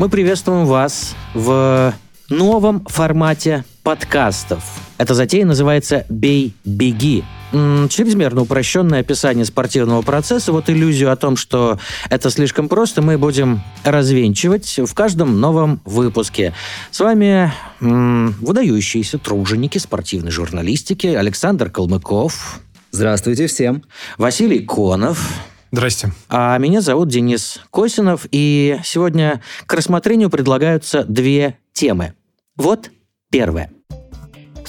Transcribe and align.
Мы 0.00 0.08
приветствуем 0.08 0.64
вас 0.64 1.14
в 1.34 1.92
новом 2.30 2.86
формате 2.86 3.66
подкастов. 3.82 4.64
Эта 4.96 5.12
затея 5.12 5.44
называется 5.44 6.06
«Бей-беги». 6.08 7.22
М, 7.52 7.86
Чрезмерно 7.90 8.40
упрощенное 8.40 9.00
описание 9.00 9.44
спортивного 9.44 10.00
процесса. 10.00 10.52
Вот 10.52 10.70
иллюзию 10.70 11.12
о 11.12 11.16
том, 11.16 11.36
что 11.36 11.78
это 12.08 12.30
слишком 12.30 12.70
просто, 12.70 13.02
мы 13.02 13.18
будем 13.18 13.60
развенчивать 13.84 14.80
в 14.82 14.94
каждом 14.94 15.38
новом 15.38 15.82
выпуске. 15.84 16.54
С 16.90 17.00
вами 17.00 17.52
м, 17.82 18.34
выдающиеся 18.40 19.18
труженики 19.18 19.76
спортивной 19.76 20.30
журналистики 20.30 21.08
Александр 21.08 21.68
Калмыков, 21.68 22.62
Здравствуйте 22.92 23.46
всем. 23.46 23.84
Василий 24.18 24.60
Конов, 24.60 25.30
Здрасте. 25.72 26.12
а 26.28 26.58
меня 26.58 26.80
зовут 26.80 27.08
Денис 27.08 27.60
Косинов, 27.70 28.26
и 28.30 28.80
сегодня 28.84 29.40
к 29.66 29.74
рассмотрению 29.74 30.30
предлагаются 30.30 31.04
две 31.04 31.58
темы. 31.72 32.14
Вот 32.56 32.90
первая. 33.30 33.70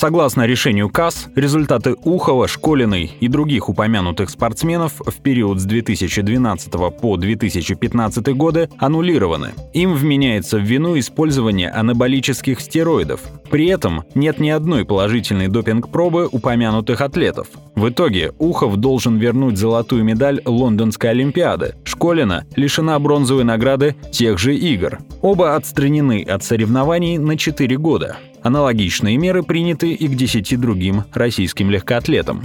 Согласно 0.01 0.47
решению 0.47 0.89
КАС, 0.89 1.27
результаты 1.35 1.93
Ухова, 1.93 2.47
Школиной 2.47 3.11
и 3.19 3.27
других 3.27 3.69
упомянутых 3.69 4.31
спортсменов 4.31 4.93
в 4.97 5.21
период 5.21 5.59
с 5.59 5.65
2012 5.65 6.71
по 6.99 7.17
2015 7.17 8.27
годы 8.29 8.67
аннулированы. 8.79 9.51
Им 9.73 9.93
вменяется 9.93 10.57
в 10.57 10.63
вину 10.63 10.97
использование 10.97 11.69
анаболических 11.69 12.61
стероидов. 12.61 13.21
При 13.51 13.67
этом 13.67 14.03
нет 14.15 14.39
ни 14.39 14.49
одной 14.49 14.85
положительной 14.85 15.49
допинг-пробы 15.49 16.27
упомянутых 16.31 16.99
атлетов. 17.01 17.49
В 17.75 17.89
итоге 17.89 18.33
Ухов 18.39 18.77
должен 18.77 19.17
вернуть 19.17 19.57
золотую 19.57 20.03
медаль 20.03 20.41
Лондонской 20.43 21.11
Олимпиады. 21.11 21.75
Школина 21.83 22.47
лишена 22.55 22.97
бронзовой 22.97 23.43
награды 23.43 23.95
тех 24.11 24.39
же 24.39 24.55
игр. 24.55 24.97
Оба 25.21 25.55
отстранены 25.55 26.23
от 26.23 26.43
соревнований 26.43 27.19
на 27.19 27.37
4 27.37 27.77
года. 27.77 28.17
Аналогичные 28.43 29.17
меры 29.17 29.43
приняты 29.43 29.93
и 29.93 30.07
к 30.07 30.15
10 30.15 30.59
другим 30.59 31.03
российским 31.13 31.69
легкоатлетам. 31.69 32.43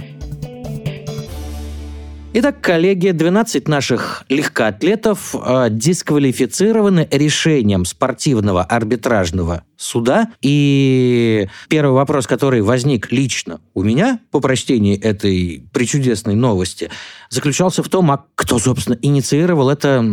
Итак, 2.39 2.61
коллеги, 2.61 3.09
12 3.09 3.67
наших 3.67 4.23
легкоатлетов 4.29 5.33
э, 5.33 5.69
дисквалифицированы 5.71 7.07
решением 7.09 7.83
спортивного 7.83 8.63
арбитражного 8.63 9.63
суда. 9.75 10.31
И 10.43 11.47
первый 11.67 11.93
вопрос, 11.93 12.27
который 12.27 12.61
возник 12.61 13.11
лично 13.11 13.59
у 13.73 13.81
меня 13.81 14.19
по 14.29 14.39
прочтении 14.39 14.99
этой 14.99 15.67
причудесной 15.73 16.35
новости, 16.35 16.91
заключался 17.31 17.81
в 17.81 17.89
том, 17.89 18.11
а 18.11 18.25
кто, 18.35 18.59
собственно, 18.59 18.99
инициировал 19.01 19.71
это 19.71 20.05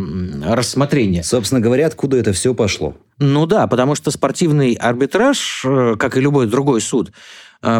рассмотрение. 0.46 1.24
Собственно 1.24 1.60
говоря, 1.60 1.88
откуда 1.88 2.16
это 2.16 2.32
все 2.32 2.54
пошло? 2.54 2.96
Ну 3.18 3.46
да, 3.46 3.66
потому 3.66 3.94
что 3.94 4.10
спортивный 4.10 4.74
арбитраж, 4.74 5.62
э, 5.64 5.96
как 5.98 6.16
и 6.16 6.20
любой 6.20 6.46
другой 6.46 6.80
суд, 6.80 7.12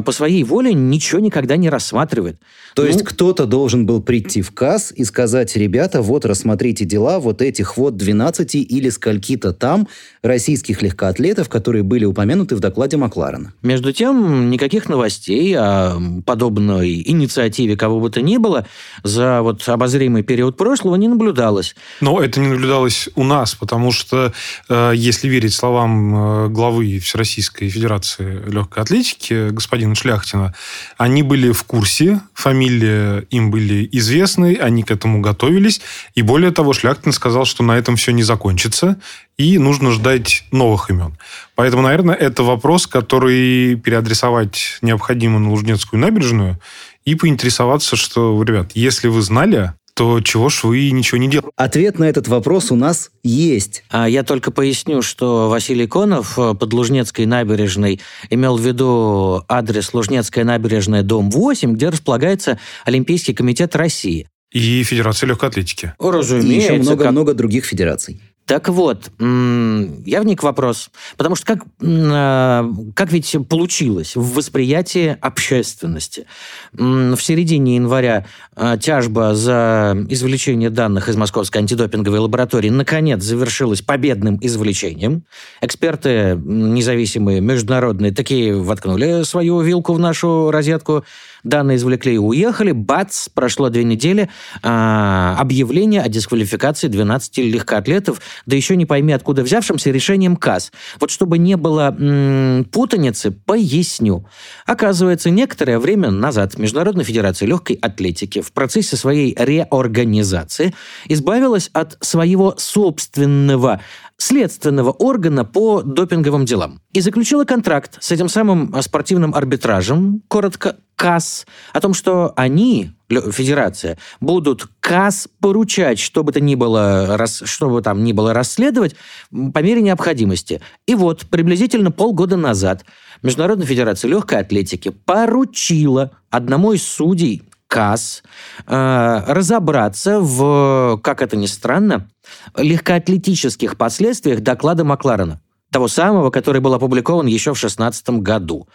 по 0.05 0.13
своей 0.13 0.45
воле 0.45 0.73
ничего 0.73 1.21
никогда 1.21 1.57
не 1.57 1.69
рассматривает. 1.69 2.39
То 2.75 2.83
Ну, 2.83 2.89
есть 2.89 3.05
кто-то 3.05 3.47
должен 3.47 3.87
был 3.87 4.03
прийти 4.03 4.43
в 4.43 4.51
КАС 4.51 4.93
и 4.97 5.05
сказать, 5.05 5.55
ребята, 5.57 6.03
вот 6.03 6.25
рассмотрите 6.25 6.85
дела 6.85 7.21
вот 7.21 7.41
этих 7.41 7.77
вот 7.77 7.97
12 7.97 8.55
или 8.55 8.89
скольки-то 8.89 9.53
там 9.53 9.87
российских 10.23 10.83
легкоатлетов, 10.83 11.49
которые 11.49 11.83
были 11.85 12.05
упомянуты 12.05 12.57
в 12.57 12.61
докладе 12.61 12.97
Макларена. 12.97 13.53
Между 13.63 13.93
тем, 13.93 14.51
никаких 14.51 14.89
новостей 14.89 15.55
о 15.57 16.01
подобной 16.27 17.03
инициативе 17.07 17.77
кого 17.77 18.01
бы 18.01 18.11
то 18.11 18.23
ни 18.23 18.39
было 18.39 18.67
за 19.03 19.43
вот 19.43 19.69
обозримый 19.69 20.23
период 20.23 20.57
прошлого 20.57 20.97
не 20.97 21.09
наблюдалось. 21.09 21.77
Но 22.01 22.21
это 22.21 22.41
не 22.41 22.49
наблюдалось 22.49 23.09
у 23.15 23.25
нас, 23.25 23.55
потому 23.55 23.93
что, 23.93 24.33
э, 24.69 24.93
если 24.97 25.29
верить 25.29 25.55
словам 25.55 26.47
э, 26.47 26.49
главы 26.49 26.99
Всероссийской 26.99 27.69
Федерации 27.69 28.43
легкой 28.49 28.83
атлетики, 28.83 29.51
господина 29.51 29.74
Шляхтина, 29.95 30.55
они 30.97 31.23
были 31.23 31.53
в 31.53 31.65
курсе, 31.65 32.21
фамилии 32.35 33.23
им 33.31 33.51
были 33.51 33.89
известны, 33.93 34.57
они 34.61 34.83
к 34.83 34.91
этому 34.91 35.21
готовились. 35.21 35.81
И 36.15 36.23
более 36.23 36.51
того, 36.51 36.73
Шляхтин 36.73 37.13
сказал, 37.13 37.45
что 37.45 37.63
на 37.63 37.77
этом 37.79 37.97
все 37.97 38.13
не 38.13 38.23
закончится, 38.23 38.97
и 39.37 39.59
нужно 39.59 39.91
ждать 39.91 40.45
новых 40.51 40.91
имен. 40.91 41.17
Поэтому, 41.55 41.83
наверное, 41.83 42.15
это 42.15 42.43
вопрос, 42.43 42.87
который 42.87 43.77
переадресовать 43.77 44.79
необходимо 44.83 45.39
на 45.39 45.51
Лужнецкую 45.51 46.01
набережную 46.01 46.59
и 47.05 47.15
поинтересоваться, 47.15 47.97
что, 47.97 48.43
ребят, 48.43 48.73
если 48.75 49.09
вы 49.09 49.23
знали, 49.23 49.73
то 49.95 50.21
чего 50.21 50.49
ж 50.49 50.65
вы 50.65 50.91
ничего 50.91 51.19
не 51.19 51.29
делали? 51.31 51.51
Ответ 51.57 51.99
на 51.99 52.05
этот 52.05 52.27
вопрос 52.29 52.71
у 52.73 52.77
нас 52.77 53.11
есть. 53.23 53.85
А 53.91 54.09
я 54.09 54.25
только 54.25 54.51
поясню, 54.51 55.03
что 55.03 55.49
Василий 55.49 55.87
Конов 55.87 56.39
э, 56.39 56.55
под 56.55 56.73
Лужнецкой 56.73 57.27
набережной 57.27 58.01
имел 58.29 58.57
в 58.57 58.61
виду 58.61 59.45
адрес 59.49 59.95
Лужнецкая 59.95 60.45
набережная, 60.45 61.03
дом 61.03 61.31
8, 61.31 61.75
где 61.75 61.91
располагается 61.91 62.59
Олимпийский 62.85 63.35
комитет 63.35 63.77
России. 63.77 64.27
И 64.53 64.83
Федерация 64.83 65.29
легкой 65.29 65.49
атлетики. 65.49 65.95
И 65.99 66.05
Разумеется, 66.05 66.73
еще 66.75 66.77
как- 66.79 66.83
много-много 66.83 67.35
других 67.35 67.65
федераций. 67.65 68.21
Так 68.47 68.69
вот, 68.69 69.11
я 69.19 70.21
вник 70.21 70.41
в 70.41 70.43
вопрос. 70.43 70.91
Потому 71.17 71.35
что 71.35 71.47
как, 71.47 71.65
а, 71.83 72.71
как 72.95 73.11
ведь 73.11 73.35
получилось 73.49 74.17
в 74.17 74.35
восприятии 74.35 75.17
общественности? 75.19 76.27
В 76.73 77.17
середине 77.17 77.77
января 77.77 78.27
а, 78.55 78.77
тяжба 78.77 79.35
за 79.35 79.97
извлечение 80.11 80.69
данных 80.69 81.09
из 81.09 81.17
Московской 81.17 81.63
антидопинговой 81.63 82.19
лаборатории 82.19 82.69
наконец 82.69 83.23
завершилась 83.23 83.81
победным 83.81 84.39
извлечением. 84.43 85.25
Эксперты 85.63 86.39
независимые, 86.45 87.41
международные, 87.41 88.13
такие 88.13 88.55
воткнули 88.55 89.23
свою 89.23 89.63
вилку 89.63 89.95
в 89.95 89.99
нашу 89.99 90.51
розетку, 90.51 91.05
данные 91.45 91.77
извлекли 91.77 92.15
и 92.15 92.19
уехали. 92.19 92.73
Бац, 92.73 93.29
прошло 93.29 93.69
две 93.69 93.85
недели, 93.85 94.29
а, 94.63 95.37
объявление 95.39 96.03
о 96.03 96.09
дисквалификации 96.09 96.89
12 96.89 97.39
легкоатлетов, 97.39 98.21
да 98.47 98.57
еще 98.57 98.77
не 98.77 98.87
пойми 98.87 99.13
откуда 99.13 99.43
взявшимся 99.43 99.91
решением 99.91 100.37
КАС. 100.37 100.73
Вот 100.99 101.11
чтобы 101.11 101.39
не 101.39 101.57
было 101.57 101.95
м, 101.97 102.65
путаницы, 102.65 103.31
поясню. 103.31 104.27
Оказывается, 104.67 105.31
некоторое 105.31 105.79
время 105.79 106.11
назад 106.11 106.59
Международная 106.59 107.05
Федерация 107.05 107.47
Легкой 107.47 107.77
Атлетики 107.77 108.41
в 108.41 108.53
процессе 108.53 108.97
своей 108.97 109.37
реорганизации 109.39 110.75
избавилась 111.09 111.71
от 111.73 111.97
своего 112.01 112.55
собственного 112.57 113.81
следственного 114.25 114.91
органа 114.91 115.45
по 115.45 115.83
допинговым 115.83 116.47
делам 116.47 116.81
и 116.93 117.01
заключила 117.01 117.45
контракт 117.45 117.99
с 118.01 118.11
этим 118.11 118.31
самым 118.31 118.75
а, 118.75 118.81
спортивным 118.81 119.35
арбитражем, 119.35 120.23
коротко 120.29 120.77
КАС, 120.97 121.47
о 121.75 121.81
том, 121.81 121.93
что 121.93 122.33
они, 122.37 122.93
федерация, 123.11 123.99
будут 124.21 124.67
КАС 124.81 125.29
поручать, 125.41 125.99
что 125.99 126.25
бы 126.25 126.33
то 126.33 126.41
ни 126.41 126.55
было, 126.55 127.23
что 127.27 127.69
бы 127.69 127.83
там 127.83 128.03
ни 128.03 128.13
было 128.13 128.33
расследовать 128.33 128.97
по 129.31 129.59
мере 129.59 129.83
необходимости. 129.83 130.63
И 130.87 130.95
вот 130.95 131.27
приблизительно 131.27 131.91
полгода 131.91 132.37
назад 132.37 132.85
Международная 133.23 133.67
Федерация 133.67 134.09
Легкой 134.09 134.39
Атлетики 134.39 134.89
поручила 134.91 136.13
одному 136.31 136.73
из 136.73 136.83
судей 136.83 137.43
КАС 137.69 138.23
э, 138.67 139.23
разобраться 139.27 140.21
в, 140.21 141.01
как 141.03 141.23
это 141.23 141.37
ни 141.37 141.47
странно, 141.47 142.09
легкоатлетических 142.57 143.77
последствиях 143.77 144.41
доклада 144.41 144.85
Макларена. 144.85 145.41
Того 145.71 145.89
самого, 145.89 146.31
который 146.31 146.61
был 146.61 146.75
опубликован 146.75 147.27
еще 147.27 147.53
в 147.53 147.59
2016 147.59 148.11
году. 148.21 148.69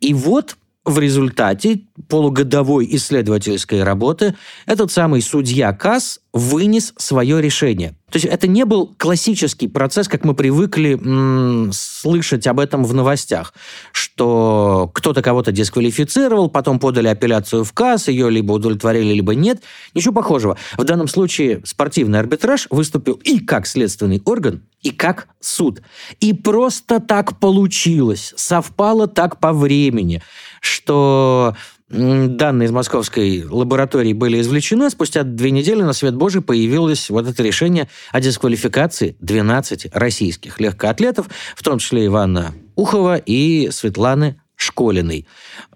И 0.00 0.14
вот 0.14 0.56
в 0.88 0.98
результате 0.98 1.82
полугодовой 2.08 2.88
исследовательской 2.92 3.82
работы 3.82 4.34
этот 4.64 4.90
самый 4.90 5.20
судья 5.20 5.72
КАС 5.72 6.20
вынес 6.32 6.94
свое 6.96 7.42
решение. 7.42 7.90
То 8.10 8.16
есть 8.16 8.26
это 8.26 8.46
не 8.46 8.64
был 8.64 8.94
классический 8.96 9.68
процесс, 9.68 10.08
как 10.08 10.24
мы 10.24 10.34
привыкли 10.34 10.94
м, 10.94 11.70
слышать 11.72 12.46
об 12.46 12.58
этом 12.58 12.84
в 12.84 12.94
новостях, 12.94 13.52
что 13.92 14.90
кто-то 14.94 15.20
кого-то 15.20 15.52
дисквалифицировал, 15.52 16.48
потом 16.48 16.78
подали 16.78 17.08
апелляцию 17.08 17.64
в 17.64 17.72
КАС, 17.72 18.08
ее 18.08 18.30
либо 18.30 18.52
удовлетворили, 18.52 19.12
либо 19.12 19.34
нет. 19.34 19.62
Ничего 19.94 20.14
похожего. 20.14 20.56
В 20.78 20.84
данном 20.84 21.08
случае 21.08 21.60
спортивный 21.64 22.18
арбитраж 22.18 22.66
выступил 22.70 23.14
и 23.24 23.40
как 23.40 23.66
следственный 23.66 24.22
орган, 24.24 24.62
и 24.82 24.90
как 24.90 25.28
суд. 25.40 25.82
И 26.20 26.32
просто 26.32 27.00
так 27.00 27.38
получилось, 27.38 28.32
совпало 28.36 29.06
так 29.06 29.38
по 29.38 29.52
времени, 29.52 30.22
что 30.68 31.54
данные 31.88 32.66
из 32.66 32.70
московской 32.70 33.44
лаборатории 33.44 34.12
были 34.12 34.40
извлечены, 34.40 34.84
а 34.84 34.90
спустя 34.90 35.22
две 35.22 35.50
недели 35.50 35.82
на 35.82 35.92
свет 35.94 36.14
Божий 36.14 36.42
появилось 36.42 37.08
вот 37.08 37.26
это 37.26 37.42
решение 37.42 37.88
о 38.12 38.20
дисквалификации 38.20 39.16
12 39.20 39.88
российских 39.94 40.60
легкоатлетов, 40.60 41.28
в 41.56 41.62
том 41.62 41.78
числе 41.78 42.06
Ивана 42.06 42.54
Ухова 42.76 43.16
и 43.16 43.70
Светланы 43.70 44.40
Школиной. 44.58 45.24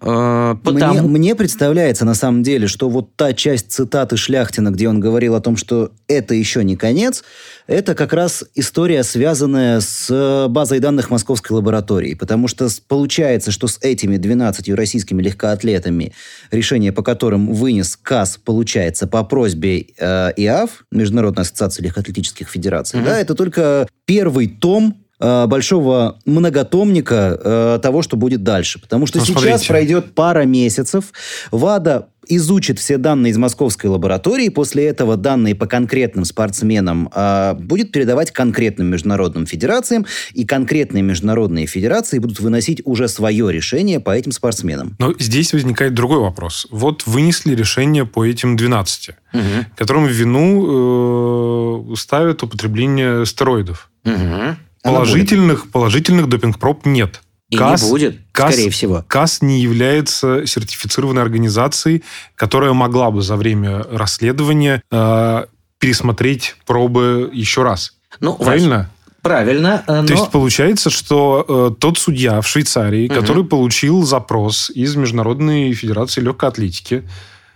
Э, 0.01 0.55
потому... 0.61 0.93
Мне, 0.93 1.01
мне 1.01 1.35
представляется 1.35 2.03
на 2.03 2.15
самом 2.15 2.43
деле, 2.43 2.67
что 2.67 2.89
вот 2.89 3.15
та 3.15 3.31
часть 3.31 3.71
цитаты 3.71 4.17
Шляхтина, 4.17 4.71
где 4.71 4.89
он 4.89 4.99
говорил 4.99 5.35
о 5.35 5.39
том, 5.39 5.55
что 5.55 5.91
это 6.09 6.35
еще 6.35 6.65
не 6.65 6.75
конец, 6.75 7.23
это 7.65 7.95
как 7.95 8.11
раз 8.11 8.43
история, 8.55 9.03
связанная 9.03 9.79
с 9.79 10.47
базой 10.49 10.79
данных 10.79 11.09
Московской 11.09 11.55
лаборатории. 11.55 12.13
Потому 12.13 12.49
что 12.49 12.67
получается, 12.89 13.51
что 13.51 13.67
с 13.67 13.79
этими 13.81 14.17
12 14.17 14.67
российскими 14.71 15.21
легкоатлетами, 15.21 16.11
решение 16.51 16.91
по 16.91 17.03
которым 17.03 17.53
вынес 17.53 17.95
КАС, 17.95 18.37
получается, 18.43 19.07
по 19.07 19.23
просьбе 19.23 19.85
э, 19.97 20.33
ИАФ, 20.35 20.83
Международной 20.91 21.43
ассоциации 21.43 21.83
легкоатлетических 21.83 22.49
федераций, 22.49 22.99
mm-hmm. 22.99 23.05
да, 23.05 23.17
это 23.17 23.33
только 23.33 23.87
первый 24.05 24.47
том 24.47 25.02
Э, 25.23 25.45
большого 25.47 26.19
многотомника 26.25 27.39
э, 27.41 27.79
того, 27.81 28.01
что 28.01 28.17
будет 28.17 28.43
дальше. 28.43 28.77
Потому 28.81 29.05
что 29.05 29.19
ну, 29.19 29.25
сейчас 29.25 29.41
смотрите. 29.41 29.67
пройдет 29.67 30.13
пара 30.13 30.43
месяцев, 30.43 31.13
ВАДА 31.49 32.09
изучит 32.27 32.77
все 32.77 32.97
данные 32.97 33.31
из 33.31 33.37
московской 33.37 33.89
лаборатории, 33.89 34.49
после 34.49 34.85
этого 34.85 35.15
данные 35.15 35.55
по 35.55 35.65
конкретным 35.65 36.25
спортсменам 36.25 37.09
э, 37.13 37.53
будет 37.53 37.93
передавать 37.93 38.31
конкретным 38.31 38.87
международным 38.87 39.45
федерациям, 39.45 40.05
и 40.33 40.43
конкретные 40.45 41.03
международные 41.03 41.67
федерации 41.67 42.19
будут 42.19 42.41
выносить 42.41 42.81
уже 42.83 43.07
свое 43.07 43.49
решение 43.49 44.01
по 44.01 44.11
этим 44.11 44.33
спортсменам. 44.33 44.97
Но 44.99 45.13
здесь 45.17 45.53
возникает 45.53 45.93
другой 45.93 46.19
вопрос. 46.19 46.67
Вот 46.69 47.07
вынесли 47.07 47.55
решение 47.55 48.05
по 48.05 48.25
этим 48.25 48.57
12, 48.57 49.09
угу. 49.09 49.41
которым 49.77 50.05
в 50.05 50.11
вину 50.11 51.93
э, 51.93 51.95
ставят 51.95 52.43
употребление 52.43 53.25
стероидов. 53.25 53.89
Угу. 54.03 54.57
Положительных, 54.83 55.71
положительных 55.71 56.27
допинг-проб 56.27 56.85
нет. 56.85 57.21
И 57.49 57.57
КАС, 57.57 57.83
не 57.83 57.89
будет, 57.89 58.19
КАС, 58.31 58.53
скорее 58.53 58.69
всего. 58.69 59.03
КАС 59.07 59.41
не 59.41 59.59
является 59.59 60.45
сертифицированной 60.45 61.21
организацией, 61.21 62.03
которая 62.35 62.73
могла 62.73 63.11
бы 63.11 63.21
за 63.21 63.35
время 63.35 63.83
расследования 63.91 64.81
э, 64.91 65.45
пересмотреть 65.77 66.55
пробы 66.65 67.29
еще 67.31 67.63
раз. 67.63 67.93
Ну, 68.19 68.35
Правильно? 68.35 68.89
Правильно. 69.21 69.83
Но... 69.87 70.05
То 70.05 70.13
есть 70.13 70.31
получается, 70.31 70.89
что 70.89 71.45
э, 71.47 71.79
тот 71.79 71.97
судья 71.97 72.41
в 72.41 72.47
Швейцарии, 72.47 73.07
угу. 73.07 73.15
который 73.15 73.45
получил 73.45 74.03
запрос 74.03 74.69
из 74.69 74.95
Международной 74.97 75.73
Федерации 75.73 76.19
Легкой 76.19 76.49
Атлетики, 76.49 77.03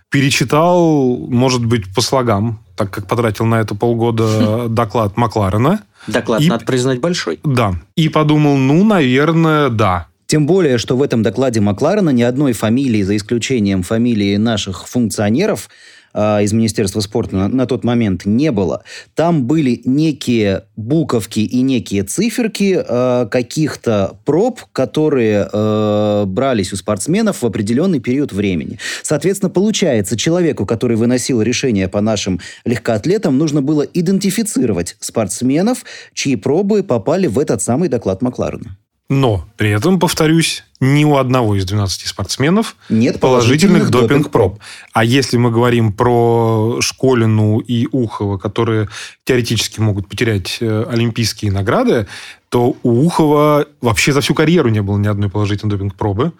перечитал, 0.09 1.17
может 1.27 1.65
быть, 1.65 1.93
по 1.93 2.01
слогам, 2.01 2.63
так 2.77 2.91
как 2.91 3.07
потратил 3.07 3.45
на 3.45 3.55
это 3.55 3.75
полгода 3.75 4.67
доклад 4.69 5.17
Макларена, 5.17 5.81
Доклад, 6.07 6.41
и, 6.41 6.49
надо 6.49 6.65
признать, 6.65 6.99
большой. 6.99 7.39
Да. 7.43 7.75
И 7.95 8.09
подумал, 8.09 8.57
ну, 8.57 8.83
наверное, 8.83 9.69
да. 9.69 10.07
Тем 10.25 10.45
более, 10.45 10.77
что 10.77 10.97
в 10.97 11.01
этом 11.01 11.23
докладе 11.23 11.61
Макларена 11.61 12.09
ни 12.09 12.21
одной 12.21 12.53
фамилии, 12.53 13.01
за 13.01 13.15
исключением 13.15 13.83
фамилии 13.83 14.35
наших 14.35 14.87
функционеров, 14.87 15.69
э, 16.13 16.43
из 16.43 16.53
Министерства 16.53 16.99
спорта 16.99 17.35
на, 17.35 17.47
на 17.47 17.65
тот 17.65 17.83
момент 17.83 18.25
не 18.25 18.51
было. 18.51 18.83
Там 19.15 19.45
были 19.45 19.81
некие 19.85 20.63
буковки 20.75 21.39
и 21.39 21.61
некие 21.61 22.03
циферки 22.03 22.83
э, 22.87 23.27
каких-то 23.29 24.17
проб, 24.25 24.61
которые 24.71 25.49
э, 25.51 26.23
брались 26.25 26.73
у 26.73 26.75
спортсменов 26.75 27.41
в 27.41 27.45
определенный 27.45 27.99
период 27.99 28.33
времени. 28.33 28.79
Соответственно, 29.03 29.49
получается, 29.49 30.17
человеку, 30.17 30.65
который 30.65 30.97
выносил 30.97 31.41
решение 31.41 31.87
по 31.87 32.01
нашим 32.01 32.39
легкоатлетам, 32.65 33.37
нужно 33.37 33.61
было 33.61 33.81
идентифицировать 33.81 34.95
спортсменов, 34.99 35.83
чьи 36.13 36.35
пробы 36.35 36.83
попали 36.83 37.27
в 37.27 37.39
этот 37.39 37.61
самый 37.61 37.89
доклад 37.89 38.21
Макларена. 38.21 38.77
Но 39.09 39.47
при 39.55 39.69
этом, 39.69 39.99
повторюсь, 39.99 40.65
ни 40.81 41.05
у 41.05 41.15
одного 41.15 41.55
из 41.55 41.65
12 41.65 42.07
спортсменов 42.07 42.75
нет 42.89 43.21
положительных, 43.21 43.89
положительных 43.89 43.89
допинг-проб. 43.89 44.59
А 44.91 45.05
если 45.05 45.37
мы 45.37 45.49
говорим 45.49 45.93
про 45.93 46.79
Школину 46.81 47.59
и 47.59 47.87
Ухова, 47.89 48.37
которые 48.37 48.89
теоретически 49.23 49.79
могут 49.79 50.09
потерять 50.09 50.57
э, 50.59 50.85
олимпийские 50.89 51.53
награды, 51.53 52.07
то 52.49 52.75
у 52.83 53.05
Ухова 53.05 53.65
вообще 53.79 54.11
за 54.11 54.19
всю 54.19 54.33
карьеру 54.33 54.69
не 54.69 54.81
было 54.81 54.97
ни 54.97 55.07
одной 55.07 55.29
положительной 55.29 55.71
допинг-пробы. 55.71 56.33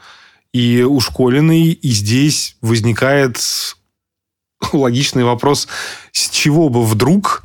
И 0.51 0.83
у 0.83 0.99
Школиной 0.99 1.71
и 1.71 1.89
здесь 1.89 2.57
возникает 2.61 3.39
логичный 4.73 5.23
вопрос, 5.23 5.69
с 6.11 6.29
чего 6.29 6.67
бы 6.67 6.83
вдруг 6.83 7.43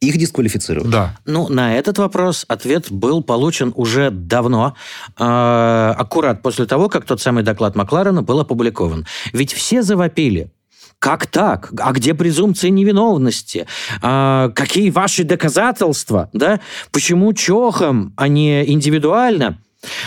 их 0.00 0.16
дисквалифицировать. 0.16 0.90
Да. 0.90 1.16
Ну, 1.24 1.48
на 1.48 1.76
этот 1.76 1.98
вопрос 1.98 2.44
ответ 2.48 2.90
был 2.90 3.22
получен 3.22 3.72
уже 3.74 4.10
давно, 4.10 4.74
э, 5.18 5.24
аккурат 5.24 6.42
после 6.42 6.66
того, 6.66 6.88
как 6.88 7.04
тот 7.04 7.20
самый 7.20 7.42
доклад 7.42 7.74
Макларена 7.74 8.22
был 8.22 8.38
опубликован. 8.40 9.06
Ведь 9.32 9.52
все 9.52 9.82
завопили. 9.82 10.50
Как 10.98 11.26
так? 11.26 11.72
А 11.78 11.92
где 11.92 12.12
презумпция 12.12 12.70
невиновности? 12.70 13.66
А, 14.02 14.50
какие 14.50 14.90
ваши 14.90 15.22
доказательства? 15.22 16.28
Да? 16.32 16.58
Почему 16.90 17.32
чохом, 17.32 18.12
а 18.16 18.26
не 18.26 18.68
индивидуально? 18.68 19.58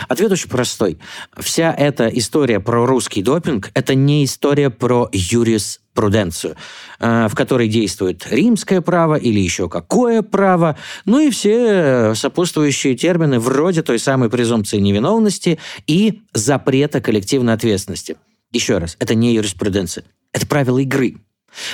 Ответ 0.09 0.31
очень 0.31 0.49
простой. 0.49 0.99
Вся 1.37 1.73
эта 1.73 2.07
история 2.07 2.59
про 2.59 2.85
русский 2.85 3.23
допинг– 3.23 3.71
это 3.73 3.95
не 3.95 4.25
история 4.25 4.69
про 4.69 5.09
юриспруденцию, 5.13 6.57
э, 6.99 7.27
в 7.29 7.35
которой 7.35 7.69
действует 7.69 8.27
римское 8.29 8.81
право 8.81 9.15
или 9.15 9.39
еще 9.39 9.69
какое 9.69 10.23
право, 10.23 10.77
ну 11.05 11.19
и 11.19 11.29
все 11.29 12.13
сопутствующие 12.15 12.95
термины 12.95 13.39
вроде 13.39 13.81
той 13.81 13.97
самой 13.97 14.29
презумпции 14.29 14.77
невиновности 14.77 15.57
и 15.87 16.21
запрета 16.33 16.99
коллективной 16.99 17.53
ответственности. 17.53 18.17
Еще 18.51 18.77
раз, 18.77 18.97
это 18.99 19.15
не 19.15 19.33
юриспруденция, 19.33 20.03
это 20.33 20.45
правила 20.47 20.79
игры. 20.79 21.15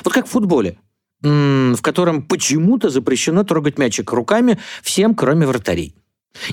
Вот 0.04 0.14
как 0.14 0.28
в 0.28 0.30
футболе, 0.30 0.78
в 1.22 1.82
котором 1.82 2.22
почему-то 2.22 2.90
запрещено 2.90 3.44
трогать 3.44 3.80
мячик 3.80 4.12
руками 4.12 4.60
всем, 4.84 5.16
кроме 5.16 5.48
вратарей. 5.48 5.96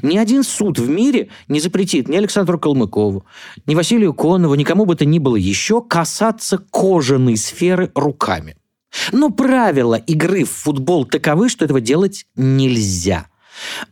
Ни 0.02 0.16
один 0.16 0.42
суд 0.42 0.78
в 0.78 0.88
мире 0.88 1.28
не 1.48 1.60
запретит 1.60 2.08
ни 2.08 2.16
Александру 2.16 2.58
Калмыкову, 2.58 3.24
ни 3.66 3.74
Василию 3.74 4.14
Конову, 4.14 4.54
никому 4.54 4.84
бы 4.84 4.96
то 4.96 5.04
ни 5.04 5.18
было 5.18 5.36
еще 5.36 5.82
касаться 5.82 6.58
кожаной 6.58 7.36
сферы 7.36 7.90
руками. 7.94 8.56
Но 9.12 9.30
правила 9.30 9.96
игры 9.96 10.44
в 10.44 10.50
футбол 10.50 11.04
таковы, 11.04 11.48
что 11.48 11.64
этого 11.64 11.80
делать 11.80 12.26
нельзя. 12.36 13.26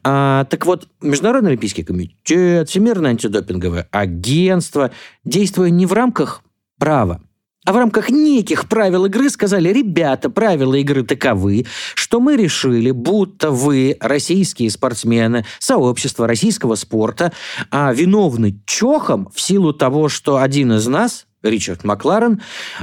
А, 0.02 0.44
так 0.44 0.66
вот, 0.66 0.88
Международный 1.00 1.50
Олимпийский 1.50 1.84
комитет, 1.84 2.68
Всемирное 2.68 3.10
антидопинговое 3.10 3.88
агентство, 3.90 4.90
действуя 5.24 5.70
не 5.70 5.86
в 5.86 5.92
рамках 5.92 6.42
права, 6.78 7.22
а 7.64 7.72
в 7.72 7.76
рамках 7.76 8.10
неких 8.10 8.68
правил 8.68 9.06
игры 9.06 9.30
сказали, 9.30 9.68
ребята, 9.72 10.30
правила 10.30 10.74
игры 10.74 11.04
таковы, 11.04 11.66
что 11.94 12.18
мы 12.18 12.36
решили, 12.36 12.90
будто 12.90 13.50
вы, 13.50 13.96
российские 14.00 14.70
спортсмены, 14.70 15.44
сообщество 15.58 16.26
российского 16.26 16.74
спорта, 16.74 17.32
а, 17.70 17.92
виновны 17.92 18.60
чохом 18.66 19.30
в 19.32 19.40
силу 19.40 19.72
того, 19.72 20.08
что 20.08 20.38
один 20.38 20.72
из 20.72 20.86
нас, 20.88 21.26
Ричард 21.44 21.84
Макларен, 21.84 22.40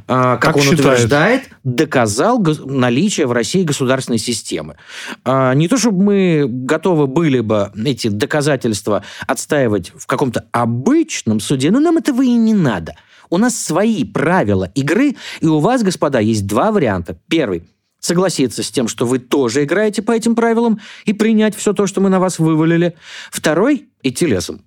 а, 0.08 0.38
как, 0.38 0.54
как 0.54 0.56
он 0.58 0.62
считает? 0.62 0.80
утверждает, 0.80 1.50
доказал 1.64 2.42
наличие 2.66 3.26
в 3.26 3.32
России 3.32 3.64
государственной 3.64 4.18
системы. 4.18 4.78
А, 5.26 5.54
не 5.54 5.68
то, 5.68 5.78
чтобы 5.78 6.04
мы 6.04 6.46
готовы 6.48 7.08
были 7.08 7.42
бы 7.42 7.72
эти 7.86 8.08
доказательства 8.08 9.04
отстаивать 9.28 9.92
в 9.96 10.08
каком-то 10.08 10.46
обычном 10.52 11.42
суде, 11.42 11.70
но 11.70 11.80
нам 11.80 11.98
этого 11.98 12.22
и 12.22 12.32
не 12.32 12.54
надо– 12.54 12.96
у 13.30 13.38
нас 13.38 13.58
свои 13.58 14.04
правила 14.04 14.72
игры, 14.76 15.16
и 15.42 15.46
у 15.46 15.60
вас, 15.60 15.84
господа, 15.84 16.20
есть 16.20 16.48
два 16.48 16.72
варианта. 16.72 17.20
Первый– 17.28 17.64
согласиться 18.00 18.64
с 18.64 18.72
тем, 18.72 18.88
что 18.88 19.06
вы 19.06 19.20
тоже 19.20 19.64
играете 19.64 20.02
по 20.02 20.12
этим 20.12 20.36
правилам, 20.36 20.80
и 21.06 21.14
принять 21.14 21.56
все 21.56 21.74
то, 21.74 21.86
что 21.86 22.02
мы 22.02 22.10
на 22.10 22.20
вас 22.20 22.40
вывалили. 22.40 22.96
Второй– 23.32 23.90
идти 24.04 24.26
лесом. 24.26 24.62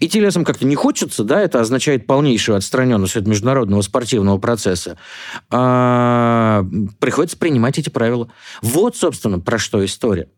идти 0.00 0.18
телесам 0.18 0.44
как-то 0.44 0.66
не 0.66 0.74
хочется, 0.74 1.24
да, 1.24 1.40
это 1.40 1.60
означает 1.60 2.06
полнейшую 2.06 2.56
отстраненность 2.56 3.16
от 3.16 3.26
международного 3.26 3.82
спортивного 3.82 4.38
процесса, 4.38 4.98
а, 5.50 6.64
приходится 6.98 7.36
принимать 7.36 7.78
эти 7.78 7.90
правила. 7.90 8.30
Вот, 8.62 8.96
собственно, 8.96 9.38
про 9.38 9.58
что 9.58 9.84
история. 9.84 10.28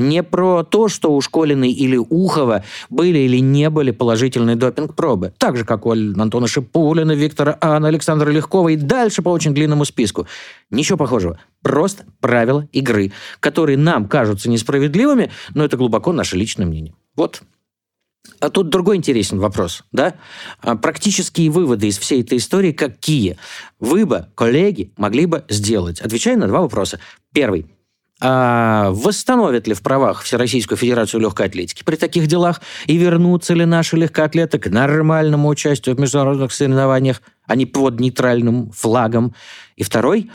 Не 0.00 0.22
про 0.22 0.64
то, 0.64 0.88
что 0.88 1.14
у 1.14 1.20
Школиной 1.20 1.70
или 1.70 1.98
Ухова 1.98 2.64
были 2.88 3.18
или 3.18 3.36
не 3.36 3.68
были 3.68 3.90
положительные 3.90 4.56
допинг-пробы. 4.56 5.34
Так 5.36 5.58
же, 5.58 5.66
как 5.66 5.84
у 5.84 5.90
Антона 5.90 6.48
Шипулина, 6.48 7.12
Виктора 7.12 7.58
Анна, 7.60 7.88
Александра 7.88 8.30
Легкова 8.30 8.70
и 8.70 8.76
дальше 8.76 9.20
по 9.20 9.28
очень 9.28 9.52
длинному 9.52 9.84
списку. 9.84 10.26
Ничего 10.70 10.96
похожего. 10.96 11.38
Просто 11.60 12.04
правила 12.20 12.66
игры, 12.72 13.12
которые 13.40 13.76
нам 13.76 14.08
кажутся 14.08 14.48
несправедливыми, 14.48 15.30
но 15.52 15.66
это 15.66 15.76
глубоко 15.76 16.12
наше 16.12 16.36
личное 16.36 16.64
мнение. 16.64 16.94
Вот. 17.14 17.42
А 18.38 18.48
тут 18.48 18.70
другой 18.70 18.96
интересен 18.96 19.38
вопрос, 19.38 19.84
да? 19.92 20.14
А 20.60 20.76
практические 20.76 21.50
выводы 21.50 21.88
из 21.88 21.98
всей 21.98 22.22
этой 22.22 22.38
истории 22.38 22.72
какие? 22.72 23.36
Вы 23.78 24.06
бы, 24.06 24.28
коллеги, 24.34 24.92
могли 24.96 25.26
бы 25.26 25.44
сделать? 25.50 26.00
Отвечая 26.00 26.36
на 26.36 26.46
два 26.48 26.62
вопроса. 26.62 27.00
Первый– 27.34 27.66
а 28.20 28.90
восстановят 28.90 29.66
ли 29.66 29.74
в 29.74 29.82
правах 29.82 30.22
Всероссийскую 30.22 30.76
Федерацию 30.76 31.20
легкой 31.20 31.46
атлетики 31.46 31.82
при 31.82 31.96
таких 31.96 32.26
делах 32.26 32.60
и 32.86 32.96
вернутся 32.96 33.54
ли 33.54 33.64
наши 33.64 33.96
легкоатлеты 33.96 34.58
к 34.58 34.68
нормальному 34.68 35.48
участию 35.48 35.96
в 35.96 36.00
международных 36.00 36.52
соревнованиях, 36.52 37.22
а 37.46 37.56
не 37.56 37.66
под 37.66 37.98
нейтральным 37.98 38.70
флагом. 38.72 39.34
И 39.76 39.82
второй, 39.82 40.30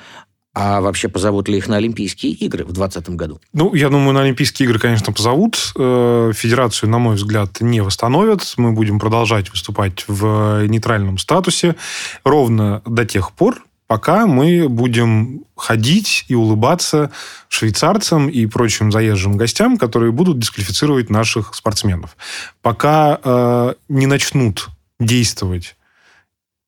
а 0.55 0.79
вообще 0.79 1.09
позовут 1.09 1.49
ли 1.49 1.57
их 1.57 1.67
на 1.67 1.75
Олимпийские 1.75 2.31
игры 2.31 2.63
в 2.63 2.71
2020 2.71 3.09
году? 3.11 3.41
Ну, 3.51 3.75
я 3.75 3.89
думаю, 3.89 4.13
на 4.13 4.21
Олимпийские 4.21 4.67
игры, 4.67 4.79
конечно, 4.79 5.11
позовут. 5.11 5.73
Э, 5.77 6.31
федерацию, 6.33 6.89
на 6.89 6.97
мой 6.97 7.15
взгляд, 7.15 7.59
не 7.59 7.81
восстановят. 7.81 8.53
Мы 8.55 8.71
будем 8.71 8.97
продолжать 8.97 9.51
выступать 9.51 10.05
в 10.07 10.65
нейтральном 10.65 11.17
статусе 11.17 11.75
ровно 12.23 12.81
до 12.85 13.05
тех 13.05 13.33
пор, 13.33 13.65
пока 13.87 14.25
мы 14.25 14.67
будем 14.67 15.45
ходить 15.55 16.25
и 16.27 16.35
улыбаться 16.35 17.11
швейцарцам 17.49 18.29
и 18.29 18.45
прочим 18.45 18.91
заезжим 18.91 19.37
гостям, 19.37 19.77
которые 19.77 20.11
будут 20.11 20.39
дисквалифицировать 20.39 21.09
наших 21.09 21.53
спортсменов. 21.53 22.17
Пока 22.61 23.19
э, 23.23 23.73
не 23.89 24.07
начнут 24.07 24.69
действовать 24.99 25.75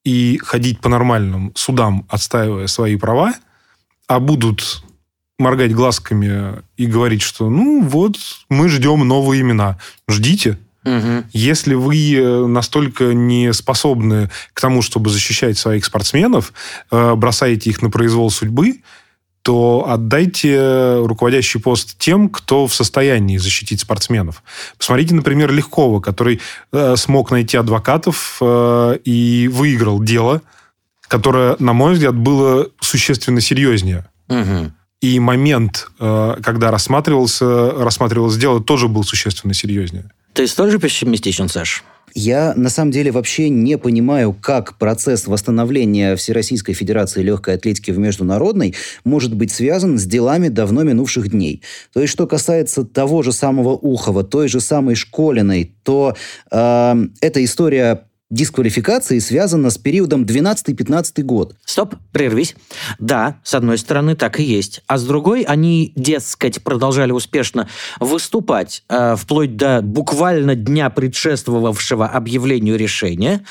и 0.04 0.40
ходить 0.44 0.80
по 0.80 0.90
нормальным 0.90 1.52
судам, 1.56 2.06
отстаивая 2.10 2.68
свои 2.68 2.96
права, 2.96 3.34
а 4.08 4.20
будут 4.20 4.84
моргать 5.40 5.74
глазками 5.74 6.64
и 6.78 6.86
говорить, 6.86 7.22
что 7.22 7.50
ну 7.50 7.82
вот, 7.84 8.18
мы 8.50 8.70
ждем 8.70 9.08
новые 9.08 9.42
имена. 9.42 9.78
Ждите, 10.08 10.58
Угу. 10.88 11.26
Если 11.34 11.74
вы 11.74 12.16
э, 12.16 12.46
настолько 12.46 13.14
не 13.14 13.52
способны 13.52 14.30
к 14.54 14.62
тому, 14.62 14.82
чтобы 14.82 15.10
защищать 15.10 15.58
своих 15.58 15.84
спортсменов, 15.84 16.54
э, 16.92 17.14
бросаете 17.16 17.70
их 17.70 17.82
на 17.82 17.90
произвол 17.90 18.32
судьбы, 18.32 18.82
то 19.42 19.86
отдайте 19.90 21.00
руководящий 21.04 21.60
пост 21.60 21.98
тем, 21.98 22.30
кто 22.30 22.68
в 22.68 22.74
состоянии 22.74 23.38
защитить 23.38 23.82
спортсменов. 23.82 24.44
Посмотрите, 24.78 25.14
например, 25.14 25.52
Легкова, 25.52 26.00
который 26.00 26.40
э, 26.72 26.96
смог 26.96 27.32
найти 27.32 27.58
адвокатов 27.58 28.42
и 28.42 29.50
выиграл 29.52 30.02
дело, 30.02 30.42
которое, 31.02 31.56
на 31.60 31.74
мой 31.74 31.94
взгляд, 31.94 32.16
было 32.16 32.68
существенно 32.80 33.42
серьезнее. 33.42 34.06
Угу. 34.30 34.72
И 35.00 35.20
момент, 35.20 35.90
когда 36.00 36.72
рассматривался, 36.72 37.72
рассматривалось 37.72 38.36
дело, 38.36 38.62
тоже 38.62 38.88
был 38.88 39.04
существенно 39.04 39.54
серьезнее. 39.54 40.12
Ты 40.38 40.46
столь 40.46 40.70
же 40.70 40.78
пессимистичен, 40.78 41.50
Саш? 41.50 41.84
Я 42.14 42.54
на 42.56 42.70
самом 42.70 42.92
деле 42.92 43.12
вообще 43.12 43.50
не 43.50 43.76
понимаю, 43.76 44.34
как 44.40 44.78
процесс 44.78 45.26
восстановления 45.26 46.16
Всероссийской 46.16 46.76
Федерации 46.76 47.24
легкой 47.24 47.56
атлетики 47.56 47.90
в 47.90 47.98
международной 47.98 48.76
может 49.04 49.34
быть 49.34 49.52
связан 49.52 49.98
с 49.98 50.06
делами 50.06 50.50
давно 50.50 50.84
минувших 50.84 51.32
дней. 51.32 51.64
То 51.92 52.02
есть, 52.02 52.14
что 52.14 52.28
касается 52.28 52.84
того 52.84 53.24
же 53.24 53.32
самого 53.32 53.70
Ухова, 53.70 54.24
той 54.24 54.48
же 54.48 54.60
самой 54.60 54.94
Школиной, 54.94 55.76
то 55.82 56.16
э, 56.52 56.96
эта 57.20 57.44
история 57.44 58.07
дисквалификации 58.30 59.20
связана 59.20 59.70
с 59.70 59.78
периодом 59.78 60.24
12-15 60.24 61.24
год. 61.24 61.56
Стоп, 61.66 61.96
прервись. 62.12 62.56
Да, 63.00 63.40
с 63.44 63.54
одной 63.54 63.78
стороны, 63.78 64.16
так 64.16 64.40
и 64.40 64.44
есть. 64.44 64.82
А 64.88 64.98
с 64.98 65.06
другой, 65.06 65.44
они, 65.44 65.94
дескать, 65.96 66.62
продолжали 66.64 67.12
успешно 67.12 67.70
выступать 68.00 68.84
э, 68.90 69.16
вплоть 69.16 69.56
до 69.56 69.82
буквально 69.82 70.56
дня 70.56 70.90
предшествовавшего 70.90 72.08
объявлению 72.08 72.78
решения. 72.78 73.46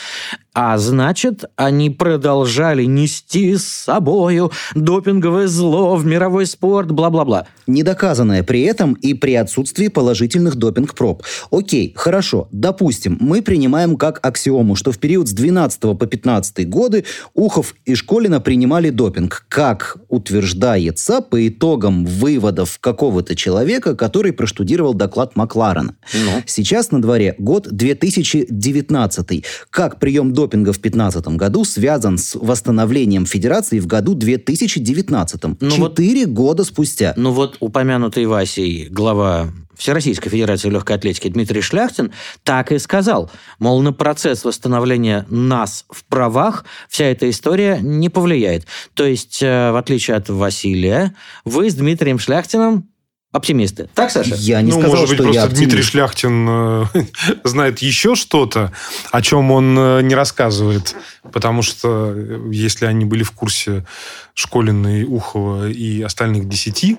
А 0.58 0.78
значит, 0.78 1.44
они 1.56 1.90
продолжали 1.90 2.84
нести 2.84 3.58
с 3.58 3.66
собою 3.66 4.50
допинговое 4.74 5.48
зло 5.48 5.96
в 5.96 6.06
мировой 6.06 6.46
спорт, 6.46 6.90
бла-бла-бла. 6.90 7.46
Недоказанное 7.66 8.42
при 8.42 8.62
этом 8.62 8.94
и 8.94 9.12
при 9.12 9.34
отсутствии 9.34 9.88
положительных 9.88 10.56
допинг-проб. 10.56 11.22
Окей, 11.50 11.92
хорошо, 11.94 12.48
допустим, 12.52 13.18
мы 13.20 13.42
принимаем 13.42 13.98
как 13.98 14.18
аксиому, 14.24 14.76
что 14.76 14.92
в 14.92 14.98
период 14.98 15.28
с 15.28 15.32
12 15.32 15.78
по 15.98 16.06
15 16.06 16.66
годы 16.70 17.04
Ухов 17.34 17.74
и 17.84 17.94
Школина 17.94 18.40
принимали 18.40 18.88
допинг, 18.88 19.44
как 19.50 19.98
утверждается 20.08 21.20
по 21.20 21.46
итогам 21.46 22.06
выводов 22.06 22.78
какого-то 22.80 23.36
человека, 23.36 23.94
который 23.94 24.32
проштудировал 24.32 24.94
доклад 24.94 25.36
Макларена. 25.36 25.96
Ну. 26.14 26.42
Сейчас 26.46 26.92
на 26.92 27.02
дворе 27.02 27.34
год 27.36 27.68
2019. 27.70 29.44
Как 29.68 29.98
прием 29.98 30.32
допинга 30.32 30.45
допинга 30.46 30.72
в 30.72 30.80
2015 30.80 31.26
году 31.36 31.64
связан 31.64 32.18
с 32.18 32.34
восстановлением 32.34 33.26
Федерации 33.26 33.80
в 33.80 33.86
году 33.86 34.14
2019. 34.14 35.42
Ну 35.60 35.70
Четыре 35.70 36.26
вот, 36.26 36.34
года 36.34 36.64
спустя. 36.64 37.12
Ну 37.16 37.32
вот 37.32 37.56
упомянутый 37.60 38.26
Васей 38.26 38.88
глава 38.88 39.48
Всероссийской 39.76 40.30
Федерации 40.30 40.70
легкой 40.70 40.96
атлетики 40.96 41.28
Дмитрий 41.28 41.60
Шляхтин 41.60 42.12
так 42.44 42.72
и 42.72 42.78
сказал, 42.78 43.30
мол, 43.58 43.82
на 43.82 43.92
процесс 43.92 44.44
восстановления 44.44 45.26
нас 45.28 45.84
в 45.90 46.04
правах 46.04 46.64
вся 46.88 47.04
эта 47.04 47.28
история 47.28 47.78
не 47.82 48.08
повлияет. 48.08 48.66
То 48.94 49.04
есть, 49.04 49.42
э, 49.42 49.72
в 49.72 49.76
отличие 49.76 50.16
от 50.16 50.28
Василия, 50.30 51.14
вы 51.44 51.70
с 51.70 51.74
Дмитрием 51.74 52.18
Шляхтиным 52.18 52.88
оптимисты. 53.32 53.88
Так, 53.94 54.10
Саша? 54.10 54.34
Я 54.36 54.62
не 54.62 54.72
ну, 54.72 54.80
сказал, 54.80 54.90
может 54.90 55.08
быть, 55.08 55.16
что 55.16 55.24
просто 55.24 55.40
я 55.40 55.46
Дмитрий 55.48 55.82
Шляхтин 55.82 56.46
э, 56.48 56.84
знает 57.44 57.80
еще 57.80 58.14
что-то, 58.14 58.72
о 59.10 59.22
чем 59.22 59.50
он 59.50 59.78
э, 59.78 60.02
не 60.02 60.14
рассказывает. 60.14 60.94
Потому 61.32 61.62
что 61.62 62.12
э, 62.14 62.48
если 62.52 62.86
они 62.86 63.04
были 63.04 63.22
в 63.22 63.32
курсе 63.32 63.86
Школиной, 64.34 65.04
Ухова 65.04 65.68
и 65.68 66.02
остальных 66.02 66.48
десяти, 66.48 66.98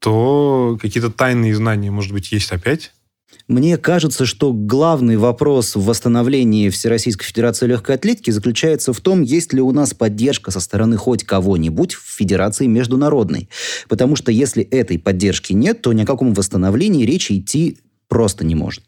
то 0.00 0.78
какие-то 0.80 1.10
тайные 1.10 1.54
знания, 1.54 1.90
может 1.90 2.12
быть, 2.12 2.32
есть 2.32 2.52
опять. 2.52 2.92
Мне 3.50 3.78
кажется, 3.78 4.26
что 4.26 4.52
главный 4.52 5.16
вопрос 5.16 5.74
в 5.74 5.84
восстановлении 5.84 6.68
Всероссийской 6.68 7.26
Федерации 7.26 7.66
легкой 7.66 7.96
атлетики 7.96 8.30
заключается 8.30 8.92
в 8.92 9.00
том, 9.00 9.22
есть 9.22 9.52
ли 9.52 9.60
у 9.60 9.72
нас 9.72 9.92
поддержка 9.92 10.52
со 10.52 10.60
стороны 10.60 10.96
хоть 10.96 11.24
кого-нибудь 11.24 11.94
в 11.94 12.08
Федерации 12.16 12.66
международной. 12.66 13.48
Потому 13.88 14.14
что 14.14 14.30
если 14.30 14.62
этой 14.62 15.00
поддержки 15.00 15.52
нет, 15.52 15.82
то 15.82 15.92
ни 15.92 16.02
о 16.02 16.06
каком 16.06 16.32
восстановлении 16.32 17.04
речи 17.04 17.40
идти 17.40 17.78
просто 18.06 18.46
не 18.46 18.54
может. 18.54 18.84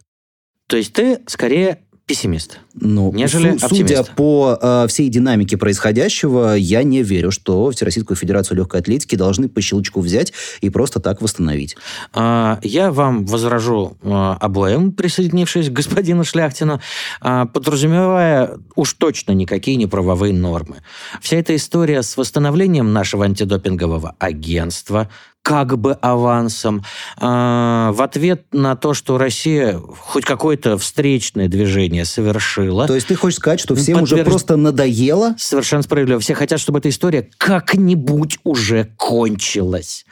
То 0.69 0.77
есть 0.77 0.93
ты 0.93 1.19
скорее 1.27 1.81
пессимист, 2.07 2.59
ну, 2.75 3.13
нежели 3.13 3.57
су- 3.59 3.69
Судя 3.69 4.03
по 4.03 4.59
э, 4.61 4.87
всей 4.89 5.09
динамике 5.09 5.57
происходящего, 5.57 6.55
я 6.55 6.83
не 6.83 7.03
верю, 7.03 7.31
что 7.31 7.71
Всероссийскую 7.71 8.17
Федерацию 8.17 8.57
легкой 8.57 8.81
атлетики 8.81 9.15
должны 9.15 9.49
по 9.49 9.61
щелчку 9.61 10.01
взять 10.01 10.33
и 10.61 10.71
просто 10.71 11.01
так 11.01 11.23
восстановить. 11.23 11.77
А, 12.13 12.59
я 12.63 12.91
вам 12.91 13.25
возражу 13.27 13.97
а, 14.03 14.37
обоим, 14.41 14.93
присоединившись 14.93 15.69
к 15.69 15.73
господину 15.73 16.25
Шляхтину, 16.25 16.81
а, 17.21 17.47
подразумевая 17.47 18.59
уж 18.75 18.95
точно 18.95 19.33
никакие 19.33 19.77
неправовые 19.77 20.33
нормы. 20.33 20.79
Вся 21.21 21.37
эта 21.37 21.55
история 21.55 22.03
с 22.03 22.17
восстановлением 22.17 22.93
нашего 22.93 23.25
антидопингового 23.25 24.17
агентства, 24.19 25.09
как 25.43 25.77
бы 25.79 25.95
авансом, 25.95 26.85
в 27.19 27.97
ответ 27.99 28.47
на 28.53 28.77
то, 28.77 28.95
что 28.95 29.19
Россия 29.19 29.77
хоть 29.79 30.25
какое-то 30.25 30.79
встречное 30.79 31.49
движение 31.49 32.05
совершила. 32.05 32.87
То 32.87 32.95
есть 32.95 33.09
ты 33.09 33.17
хочешь 33.17 33.39
сказать, 33.39 33.61
что 33.61 33.75
всем 33.75 33.99
подтвержд... 33.99 34.13
уже 34.13 34.25
просто 34.25 34.57
надоело? 34.57 35.35
Совершенно 35.39 35.83
справедливо. 35.83 36.21
Все 36.21 36.35
хотят, 36.35 36.61
чтобы 36.61 36.79
эта 36.79 36.89
история 36.89 37.29
как-нибудь 37.39 38.39
уже 38.45 38.93
кончилась. 38.97 40.07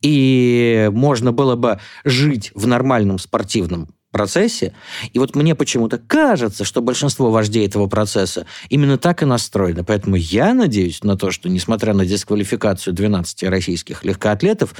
И 0.00 0.88
можно 0.92 1.30
было 1.30 1.56
бы 1.56 1.78
жить 2.04 2.52
в 2.54 2.66
нормальном 2.66 3.18
спортивном 3.18 3.88
процессе. 4.10 4.74
И 5.12 5.18
вот 5.18 5.34
мне 5.34 5.54
почему-то 5.54 5.98
кажется, 5.98 6.64
что 6.64 6.82
большинство 6.82 7.30
вождей 7.30 7.66
этого 7.66 7.86
процесса 7.86 8.46
именно 8.68 8.98
так 8.98 9.22
и 9.22 9.26
настроено. 9.26 9.84
Поэтому 9.84 10.16
я 10.16 10.54
надеюсь 10.54 11.02
на 11.02 11.16
то, 11.16 11.30
что, 11.30 11.48
несмотря 11.48 11.94
на 11.94 12.04
дисквалификацию 12.04 12.94
12 12.94 13.44
российских 13.44 14.04
легкоатлетов, 14.04 14.74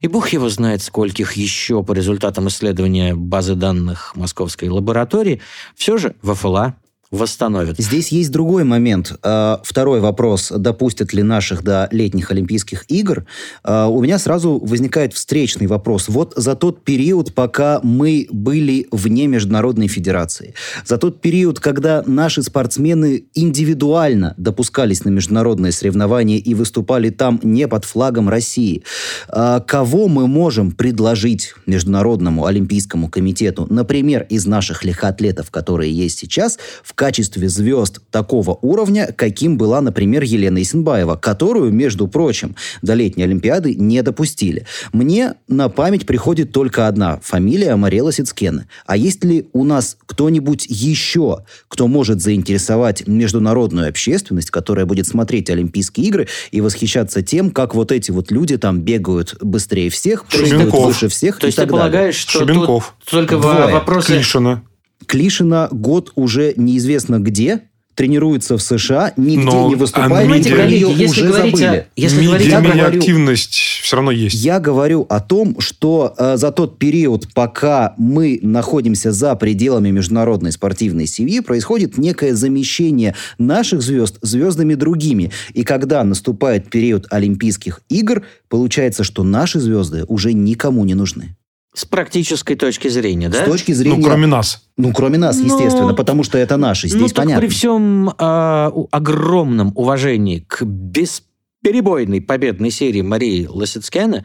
и 0.00 0.08
бог 0.08 0.30
его 0.30 0.48
знает, 0.48 0.82
скольких 0.82 1.34
еще 1.34 1.82
по 1.82 1.92
результатам 1.92 2.48
исследования 2.48 3.14
базы 3.14 3.54
данных 3.54 4.16
Московской 4.16 4.68
лаборатории, 4.68 5.40
все 5.74 5.98
же 5.98 6.14
ВФЛА 6.22 6.76
восстановят. 7.10 7.76
Здесь 7.78 8.08
есть 8.08 8.30
другой 8.30 8.62
момент. 8.62 9.18
А, 9.22 9.60
второй 9.64 10.00
вопрос, 10.00 10.52
допустят 10.56 11.12
ли 11.12 11.22
наших 11.24 11.64
до 11.64 11.88
летних 11.90 12.30
Олимпийских 12.30 12.84
игр. 12.88 13.26
А, 13.64 13.88
у 13.88 14.00
меня 14.00 14.18
сразу 14.18 14.58
возникает 14.58 15.12
встречный 15.12 15.66
вопрос. 15.66 16.08
Вот 16.08 16.34
за 16.36 16.54
тот 16.54 16.84
период, 16.84 17.34
пока 17.34 17.80
мы 17.82 18.28
были 18.30 18.86
вне 18.92 19.26
Международной 19.26 19.88
Федерации, 19.88 20.54
за 20.84 20.98
тот 20.98 21.20
период, 21.20 21.58
когда 21.58 22.04
наши 22.06 22.44
спортсмены 22.44 23.24
индивидуально 23.34 24.34
допускались 24.36 25.04
на 25.04 25.08
международные 25.08 25.72
соревнования 25.72 26.38
и 26.38 26.54
выступали 26.54 27.10
там 27.10 27.40
не 27.42 27.66
под 27.66 27.84
флагом 27.84 28.28
России, 28.28 28.84
а, 29.28 29.58
кого 29.58 30.06
мы 30.06 30.28
можем 30.28 30.70
предложить 30.70 31.54
Международному 31.66 32.46
Олимпийскому 32.46 33.08
комитету, 33.08 33.66
например, 33.68 34.26
из 34.28 34.46
наших 34.46 34.84
легкоатлетов, 34.84 35.50
которые 35.50 35.92
есть 35.92 36.18
сейчас, 36.18 36.56
в 36.84 36.94
качестве 37.00 37.48
звезд 37.48 38.00
такого 38.10 38.58
уровня, 38.60 39.14
каким 39.16 39.56
была, 39.56 39.80
например, 39.80 40.22
Елена 40.22 40.60
Исенбаева, 40.60 41.16
которую, 41.16 41.72
между 41.72 42.06
прочим, 42.08 42.56
до 42.82 42.92
летней 42.92 43.24
Олимпиады 43.24 43.74
не 43.74 44.02
допустили. 44.02 44.66
Мне 44.92 45.32
на 45.48 45.70
память 45.70 46.04
приходит 46.04 46.52
только 46.52 46.88
одна 46.88 47.18
фамилия 47.22 47.74
Марела 47.76 48.12
Сицкена. 48.12 48.66
А 48.84 48.98
есть 48.98 49.24
ли 49.24 49.48
у 49.54 49.64
нас 49.64 49.96
кто-нибудь 50.04 50.66
еще, 50.68 51.46
кто 51.68 51.88
может 51.88 52.20
заинтересовать 52.20 53.08
международную 53.08 53.88
общественность, 53.88 54.50
которая 54.50 54.84
будет 54.84 55.06
смотреть 55.06 55.48
Олимпийские 55.48 56.06
игры 56.06 56.28
и 56.50 56.60
восхищаться 56.60 57.22
тем, 57.22 57.50
как 57.50 57.74
вот 57.74 57.92
эти 57.92 58.10
вот 58.10 58.30
люди 58.30 58.58
там 58.58 58.82
бегают 58.82 59.38
быстрее 59.40 59.88
всех, 59.88 60.26
прыгают 60.26 60.74
выше 60.74 61.08
всех 61.08 61.38
То 61.38 61.46
есть 61.46 61.56
ты 61.56 61.66
полагаешь, 61.66 62.16
что 62.16 62.40
Шубенков. 62.40 62.94
тут 62.98 63.10
только 63.10 63.38
Двое. 63.38 63.72
вопросы... 63.72 64.08
Клишина. 64.08 64.62
Клишина 65.06 65.68
год 65.70 66.12
уже 66.14 66.54
неизвестно 66.56 67.18
где, 67.18 67.62
тренируется 68.00 68.56
в 68.56 68.62
США, 68.62 69.12
нигде 69.18 69.44
Но 69.44 69.68
не 69.68 69.74
выступает, 69.74 70.26
медиа... 70.26 70.56
коллеги, 70.56 70.86
если 70.98 71.20
уже 71.20 71.28
говорить 71.28 71.58
забыли. 71.58 71.76
О, 71.76 71.86
если 71.96 72.24
говорить, 72.24 72.48
я 72.48 72.60
говорю, 72.62 72.98
активность 72.98 73.54
все 73.82 73.96
равно 73.96 74.10
есть. 74.10 74.42
Я 74.42 74.58
говорю 74.58 75.06
о 75.10 75.20
том, 75.20 75.60
что 75.60 76.14
э, 76.16 76.38
за 76.38 76.50
тот 76.50 76.78
период, 76.78 77.28
пока 77.34 77.94
мы 77.98 78.38
находимся 78.42 79.12
за 79.12 79.34
пределами 79.34 79.90
международной 79.90 80.52
спортивной 80.52 81.06
семьи, 81.06 81.40
происходит 81.40 81.98
некое 81.98 82.34
замещение 82.34 83.14
наших 83.36 83.82
звезд 83.82 84.16
звездами 84.22 84.74
другими. 84.74 85.30
И 85.52 85.62
когда 85.62 86.02
наступает 86.02 86.70
период 86.70 87.06
Олимпийских 87.10 87.82
игр, 87.90 88.22
получается, 88.48 89.04
что 89.04 89.24
наши 89.24 89.60
звезды 89.60 90.04
уже 90.08 90.32
никому 90.32 90.86
не 90.86 90.94
нужны. 90.94 91.36
С 91.72 91.84
практической 91.84 92.56
точки 92.56 92.88
зрения, 92.88 93.28
да? 93.28 93.44
С 93.44 93.48
точки 93.48 93.72
зрения... 93.72 93.96
Ну, 93.96 94.02
кроме 94.02 94.26
нас. 94.26 94.64
Ну, 94.76 94.92
кроме 94.92 95.18
нас, 95.18 95.38
Но... 95.38 95.44
естественно, 95.44 95.94
потому 95.94 96.24
что 96.24 96.36
это 96.36 96.56
наши, 96.56 96.88
здесь 96.88 97.00
ну, 97.00 97.08
понятно. 97.14 97.40
при 97.40 97.48
всем 97.48 98.08
э, 98.08 98.70
огромном 98.90 99.72
уважении 99.76 100.44
к 100.48 100.62
бесперебойной 100.62 102.20
победной 102.22 102.70
серии 102.70 103.02
Марии 103.02 103.46
Лосицкяна, 103.46 104.24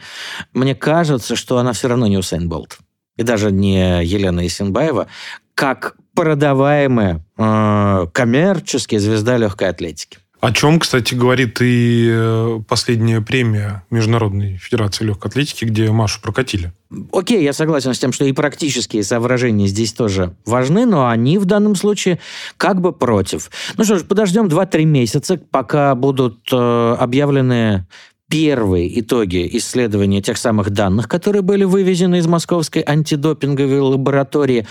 мне 0.54 0.74
кажется, 0.74 1.36
что 1.36 1.60
она 1.60 1.74
все 1.74 1.88
равно 1.88 2.08
не 2.08 2.18
Усейн 2.18 2.50
Болт. 2.50 2.80
И 3.16 3.24
даже 3.24 3.52
не 3.52 4.04
Елена 4.04 4.46
Исенбаева, 4.46 5.08
как 5.54 5.96
продаваемая 6.16 7.24
э, 7.38 8.08
коммерческая 8.12 9.00
звезда 9.00 9.38
легкой 9.38 9.70
атлетики. 9.70 10.18
О 10.46 10.52
чем, 10.52 10.80
кстати, 10.80 11.16
говорит 11.16 11.60
и 11.60 12.08
э, 12.08 12.60
последняя 12.68 13.20
премия 13.20 13.84
Международной 13.90 14.58
Федерации 14.58 15.04
Легкой 15.04 15.30
Атлетики, 15.30 15.66
где 15.66 15.90
Машу 15.90 16.22
прокатили. 16.22 16.72
Окей, 17.12 17.44
я 17.44 17.52
согласен 17.52 17.96
с 17.96 17.98
тем, 17.98 18.14
что 18.14 18.26
и 18.26 18.32
практические 18.32 19.04
соображения 19.04 19.66
здесь 19.66 19.92
тоже 19.92 20.36
важны, 20.46 20.86
но 20.86 21.08
они 21.08 21.40
в 21.40 21.46
данном 21.46 21.76
случае 21.76 22.20
как 22.58 22.80
бы 22.80 22.94
против. 22.94 23.50
Ну 23.76 23.84
что 23.86 23.98
ж, 23.98 24.04
подождем 24.04 24.46
2-3 24.46 24.84
месяца, 24.84 25.42
пока 25.50 25.96
будут 25.96 26.38
э, 26.52 26.96
объявлены 27.00 27.88
первые 28.30 29.00
итоги 29.00 29.48
исследования 29.54 30.22
тех 30.22 30.38
самых 30.38 30.72
данных, 30.72 31.08
которые 31.08 31.42
были 31.42 31.64
вывезены 31.64 32.18
из 32.18 32.28
московской 32.28 32.84
антидопинговой 32.86 33.80
лаборатории. 33.80 34.68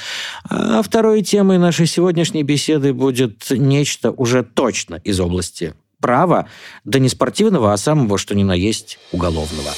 А 0.49 0.83
второй 0.83 1.23
темой 1.23 1.59
нашей 1.59 1.87
сегодняшней 1.87 2.43
беседы 2.43 2.93
будет 2.93 3.51
нечто 3.51 4.11
уже 4.11 4.43
точно 4.43 4.97
из 4.97 5.21
области 5.21 5.75
права, 6.01 6.49
да 6.85 6.99
не 6.99 7.09
спортивного, 7.09 7.73
а 7.73 7.77
самого, 7.79 8.19
что 8.19 8.35
ни 8.35 8.43
на 8.43 8.53
есть, 8.53 8.99
уголовного. 9.13 9.71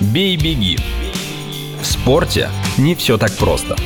Бей-беги. 0.00 0.76
В 1.80 1.86
спорте 1.86 2.50
не 2.76 2.94
все 2.94 3.16
так 3.16 3.32
просто. 3.32 3.76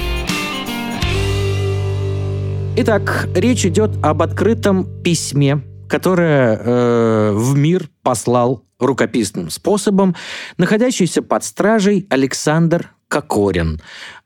Итак, 2.78 3.28
речь 3.34 3.64
идет 3.64 3.92
об 4.02 4.20
открытом 4.20 5.02
письме 5.02 5.62
которое 5.88 6.56
э, 6.56 7.32
в 7.32 7.56
мир 7.56 7.88
послал 8.02 8.64
рукописным 8.78 9.50
способом 9.50 10.14
находящийся 10.58 11.22
под 11.22 11.44
стражей 11.44 12.06
Александр 12.10 12.90
Кокорин. 13.08 13.80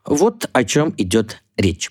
Вот 0.05 0.49
о 0.51 0.63
чем 0.63 0.93
идет 0.97 1.41
речь. 1.57 1.89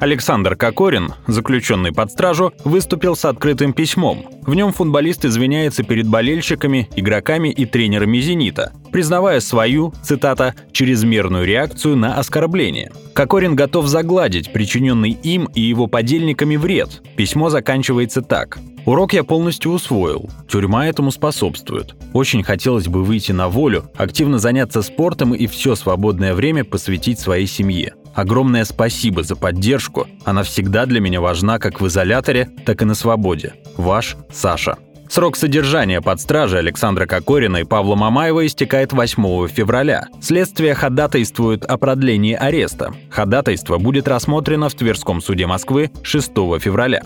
Александр 0.00 0.56
Кокорин, 0.56 1.14
заключенный 1.26 1.92
под 1.92 2.10
стражу, 2.10 2.52
выступил 2.64 3.16
с 3.16 3.24
открытым 3.24 3.72
письмом. 3.72 4.26
В 4.42 4.54
нем 4.54 4.72
футболист 4.72 5.24
извиняется 5.24 5.82
перед 5.82 6.08
болельщиками, 6.08 6.88
игроками 6.96 7.48
и 7.48 7.64
тренерами 7.64 8.18
«Зенита», 8.18 8.72
признавая 8.92 9.40
свою, 9.40 9.92
цитата, 10.02 10.54
«чрезмерную 10.72 11.46
реакцию 11.46 11.96
на 11.96 12.18
оскорбление». 12.18 12.92
Кокорин 13.14 13.54
готов 13.54 13.86
загладить 13.86 14.52
причиненный 14.52 15.10
им 15.10 15.48
и 15.54 15.60
его 15.60 15.86
подельниками 15.86 16.56
вред. 16.56 17.02
Письмо 17.16 17.48
заканчивается 17.48 18.20
так. 18.22 18.58
Урок 18.86 19.14
я 19.14 19.24
полностью 19.24 19.72
усвоил. 19.72 20.28
Тюрьма 20.46 20.88
этому 20.88 21.10
способствует. 21.10 21.94
Очень 22.12 22.42
хотелось 22.42 22.86
бы 22.86 23.02
выйти 23.02 23.32
на 23.32 23.48
волю, 23.48 23.90
активно 23.96 24.38
заняться 24.38 24.82
спортом 24.82 25.34
и 25.34 25.46
все 25.46 25.74
свободное 25.74 26.34
время 26.34 26.64
посвятить 26.64 27.18
своей 27.18 27.46
семье. 27.46 27.94
Огромное 28.14 28.64
спасибо 28.64 29.22
за 29.22 29.36
поддержку. 29.36 30.06
Она 30.24 30.42
всегда 30.42 30.86
для 30.86 31.00
меня 31.00 31.20
важна 31.20 31.58
как 31.58 31.80
в 31.80 31.86
изоляторе, 31.86 32.50
так 32.64 32.82
и 32.82 32.84
на 32.84 32.94
свободе. 32.94 33.54
Ваш 33.76 34.16
Саша. 34.32 34.78
Срок 35.08 35.36
содержания 35.36 36.00
под 36.00 36.20
стражей 36.20 36.60
Александра 36.60 37.06
Кокорина 37.06 37.58
и 37.58 37.64
Павла 37.64 37.94
Мамаева 37.94 38.46
истекает 38.46 38.92
8 38.92 39.48
февраля. 39.48 40.08
Следствие 40.20 40.74
ходатайствует 40.74 41.64
о 41.64 41.76
продлении 41.76 42.34
ареста. 42.34 42.94
Ходатайство 43.10 43.78
будет 43.78 44.08
рассмотрено 44.08 44.68
в 44.68 44.74
Тверском 44.74 45.20
суде 45.20 45.46
Москвы 45.46 45.90
6 46.02 46.32
февраля. 46.58 47.02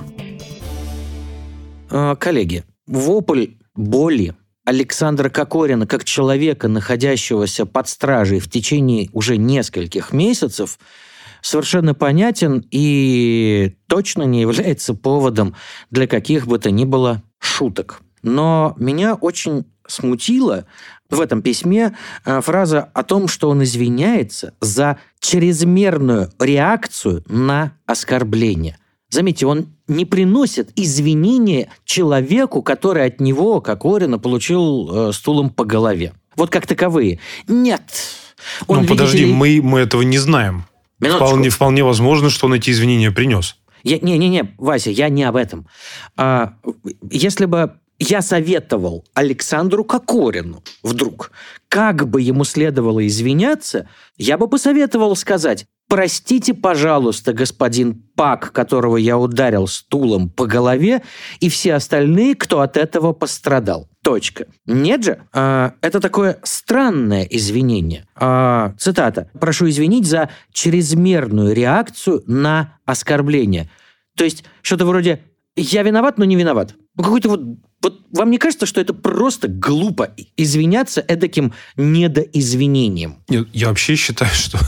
А, 1.91 2.15
коллеги, 2.17 2.65
вопль 2.87 3.49
боли 3.75 4.35
Александра 4.69 5.31
Кокорина 5.31 5.87
как 5.87 6.05
человека, 6.05 6.69
находящегося 6.69 7.65
под 7.65 7.89
стражей 7.89 8.39
в 8.39 8.51
течение 8.51 9.09
уже 9.15 9.39
нескольких 9.39 10.13
месяцев, 10.13 10.79
совершенно 11.41 11.95
понятен 11.95 12.63
и 12.71 13.79
точно 13.87 14.25
не 14.25 14.43
является 14.43 14.93
поводом 14.93 15.55
для 15.91 16.07
каких 16.07 16.47
бы 16.47 16.59
то 16.59 16.71
ни 16.71 16.85
было 16.85 17.23
шуток. 17.39 18.03
Но 18.23 18.75
меня 18.77 19.15
очень 19.15 19.65
смутило 19.87 20.67
в 21.09 21.19
этом 21.23 21.41
письме 21.41 21.97
а, 22.27 22.43
фраза 22.43 22.91
о 22.93 23.05
том, 23.05 23.27
что 23.27 23.49
он 23.49 23.63
извиняется 23.63 24.53
за 24.61 24.99
чрезмерную 25.19 26.31
реакцию 26.39 27.25
на 27.27 27.73
оскорбление– 27.87 28.77
Заметьте, 29.11 29.47
он 29.47 29.69
не 29.87 30.05
приносит 30.05 30.71
извинения 30.77 31.71
человеку, 31.85 32.63
который 32.63 33.07
от 33.07 33.21
него, 33.21 33.61
как 33.61 33.85
Орина, 33.85 34.19
получил 34.19 35.09
э, 35.09 35.13
стулом 35.13 35.51
по 35.51 35.65
голове. 35.65 36.13
Вот 36.37 36.51
как 36.51 36.67
таковые. 36.67 37.19
Нет. 37.47 37.83
Он, 38.67 38.83
ну, 38.83 38.87
подожди, 38.87 39.25
ли... 39.25 39.33
мы, 39.33 39.61
мы 39.63 39.81
этого 39.81 40.03
не 40.03 40.19
знаем. 40.19 40.65
Вполне, 41.01 41.49
вполне 41.49 41.85
возможно, 41.85 42.29
что 42.29 42.47
он 42.47 42.55
эти 42.55 42.71
извинения 42.71 43.11
принес. 43.11 43.57
Не-не-не, 43.85 44.55
Вася, 44.59 44.91
я 44.91 45.09
не 45.09 45.25
об 45.25 45.37
этом. 45.37 45.67
А, 46.17 46.55
если 47.11 47.47
бы 47.47 47.75
я 47.99 48.23
советовал 48.23 49.05
Александру 49.15 49.85
Кокорину 49.85 50.63
вдруг, 50.83 51.33
как 51.69 52.09
бы 52.09 52.23
ему 52.23 52.45
следовало 52.45 53.07
извиняться, 53.07 53.89
я 54.17 54.39
бы 54.39 54.49
посоветовал 54.49 55.17
сказать, 55.17 55.67
Простите, 55.89 56.53
пожалуйста, 56.53 57.33
господин 57.33 58.03
Пак, 58.15 58.53
которого 58.53 58.99
я 58.99 59.17
ударил 59.17 59.67
стулом 59.67 60.29
по 60.29 60.45
голове, 60.45 61.03
и 61.41 61.49
все 61.49 61.75
остальные, 61.75 62.35
кто 62.35 62.61
от 62.61 62.77
этого 62.77 63.15
пострадал. 63.15 63.89
Точка. 64.05 64.49
Нет 64.67 65.03
же, 65.03 65.23
а, 65.33 65.73
это 65.81 66.01
такое 66.01 66.41
странное 66.43 67.23
извинение. 67.23 68.07
А, 68.15 68.75
цитата. 68.79 69.31
«Прошу 69.41 69.71
извинить 69.71 70.07
за 70.07 70.29
чрезмерную 70.53 71.55
реакцию 71.55 72.23
на 72.27 72.79
оскорбление». 72.85 73.71
То 74.15 74.25
есть 74.25 74.45
что-то 74.61 74.85
вроде 74.85 75.21
«я 75.57 75.83
виноват, 75.83 76.19
но 76.19 76.27
не 76.27 76.37
виноват». 76.37 76.75
Ну, 76.99 77.05
какой-то 77.05 77.29
вот 77.31 77.41
вот 77.81 78.01
вам 78.13 78.31
не 78.31 78.39
кажется, 78.39 78.67
что 78.67 78.81
это 78.81 78.93
просто 78.93 79.47
глупо 79.47 80.11
извиняться 80.37 81.01
эдаким 81.01 81.53
недоизвинением? 81.77 83.19
Нет, 83.29 83.49
я 83.53 83.69
вообще 83.69 83.95
считаю, 83.95 84.33
что 84.35 84.59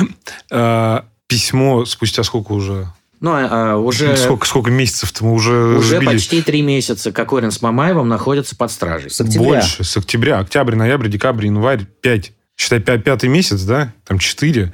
э, 0.50 1.00
письмо 1.26 1.86
спустя 1.86 2.22
сколько 2.22 2.52
уже 2.52 2.92
ну, 3.20 3.32
а, 3.32 3.72
а 3.72 3.76
уже... 3.76 4.16
Сколько, 4.16 4.46
сколько 4.46 4.70
месяцев-то 4.70 5.24
мы 5.24 5.32
уже 5.32 5.78
Уже 5.78 5.96
сбили? 5.96 6.12
почти 6.12 6.40
три 6.40 6.62
месяца 6.62 7.10
Кокорин 7.10 7.50
с 7.50 7.60
Мамаевым 7.60 8.08
находятся 8.08 8.54
под 8.54 8.70
стражей. 8.70 9.10
С 9.10 9.20
октября. 9.20 9.48
Больше, 9.48 9.82
с 9.82 9.96
октября. 9.96 10.38
Октябрь, 10.38 10.76
ноябрь, 10.76 11.08
декабрь, 11.08 11.46
январь, 11.46 11.84
пять. 12.00 12.32
Считай, 12.56 12.80
пятый 12.80 13.28
месяц, 13.28 13.62
да? 13.62 13.92
Там 14.04 14.20
четыре. 14.20 14.72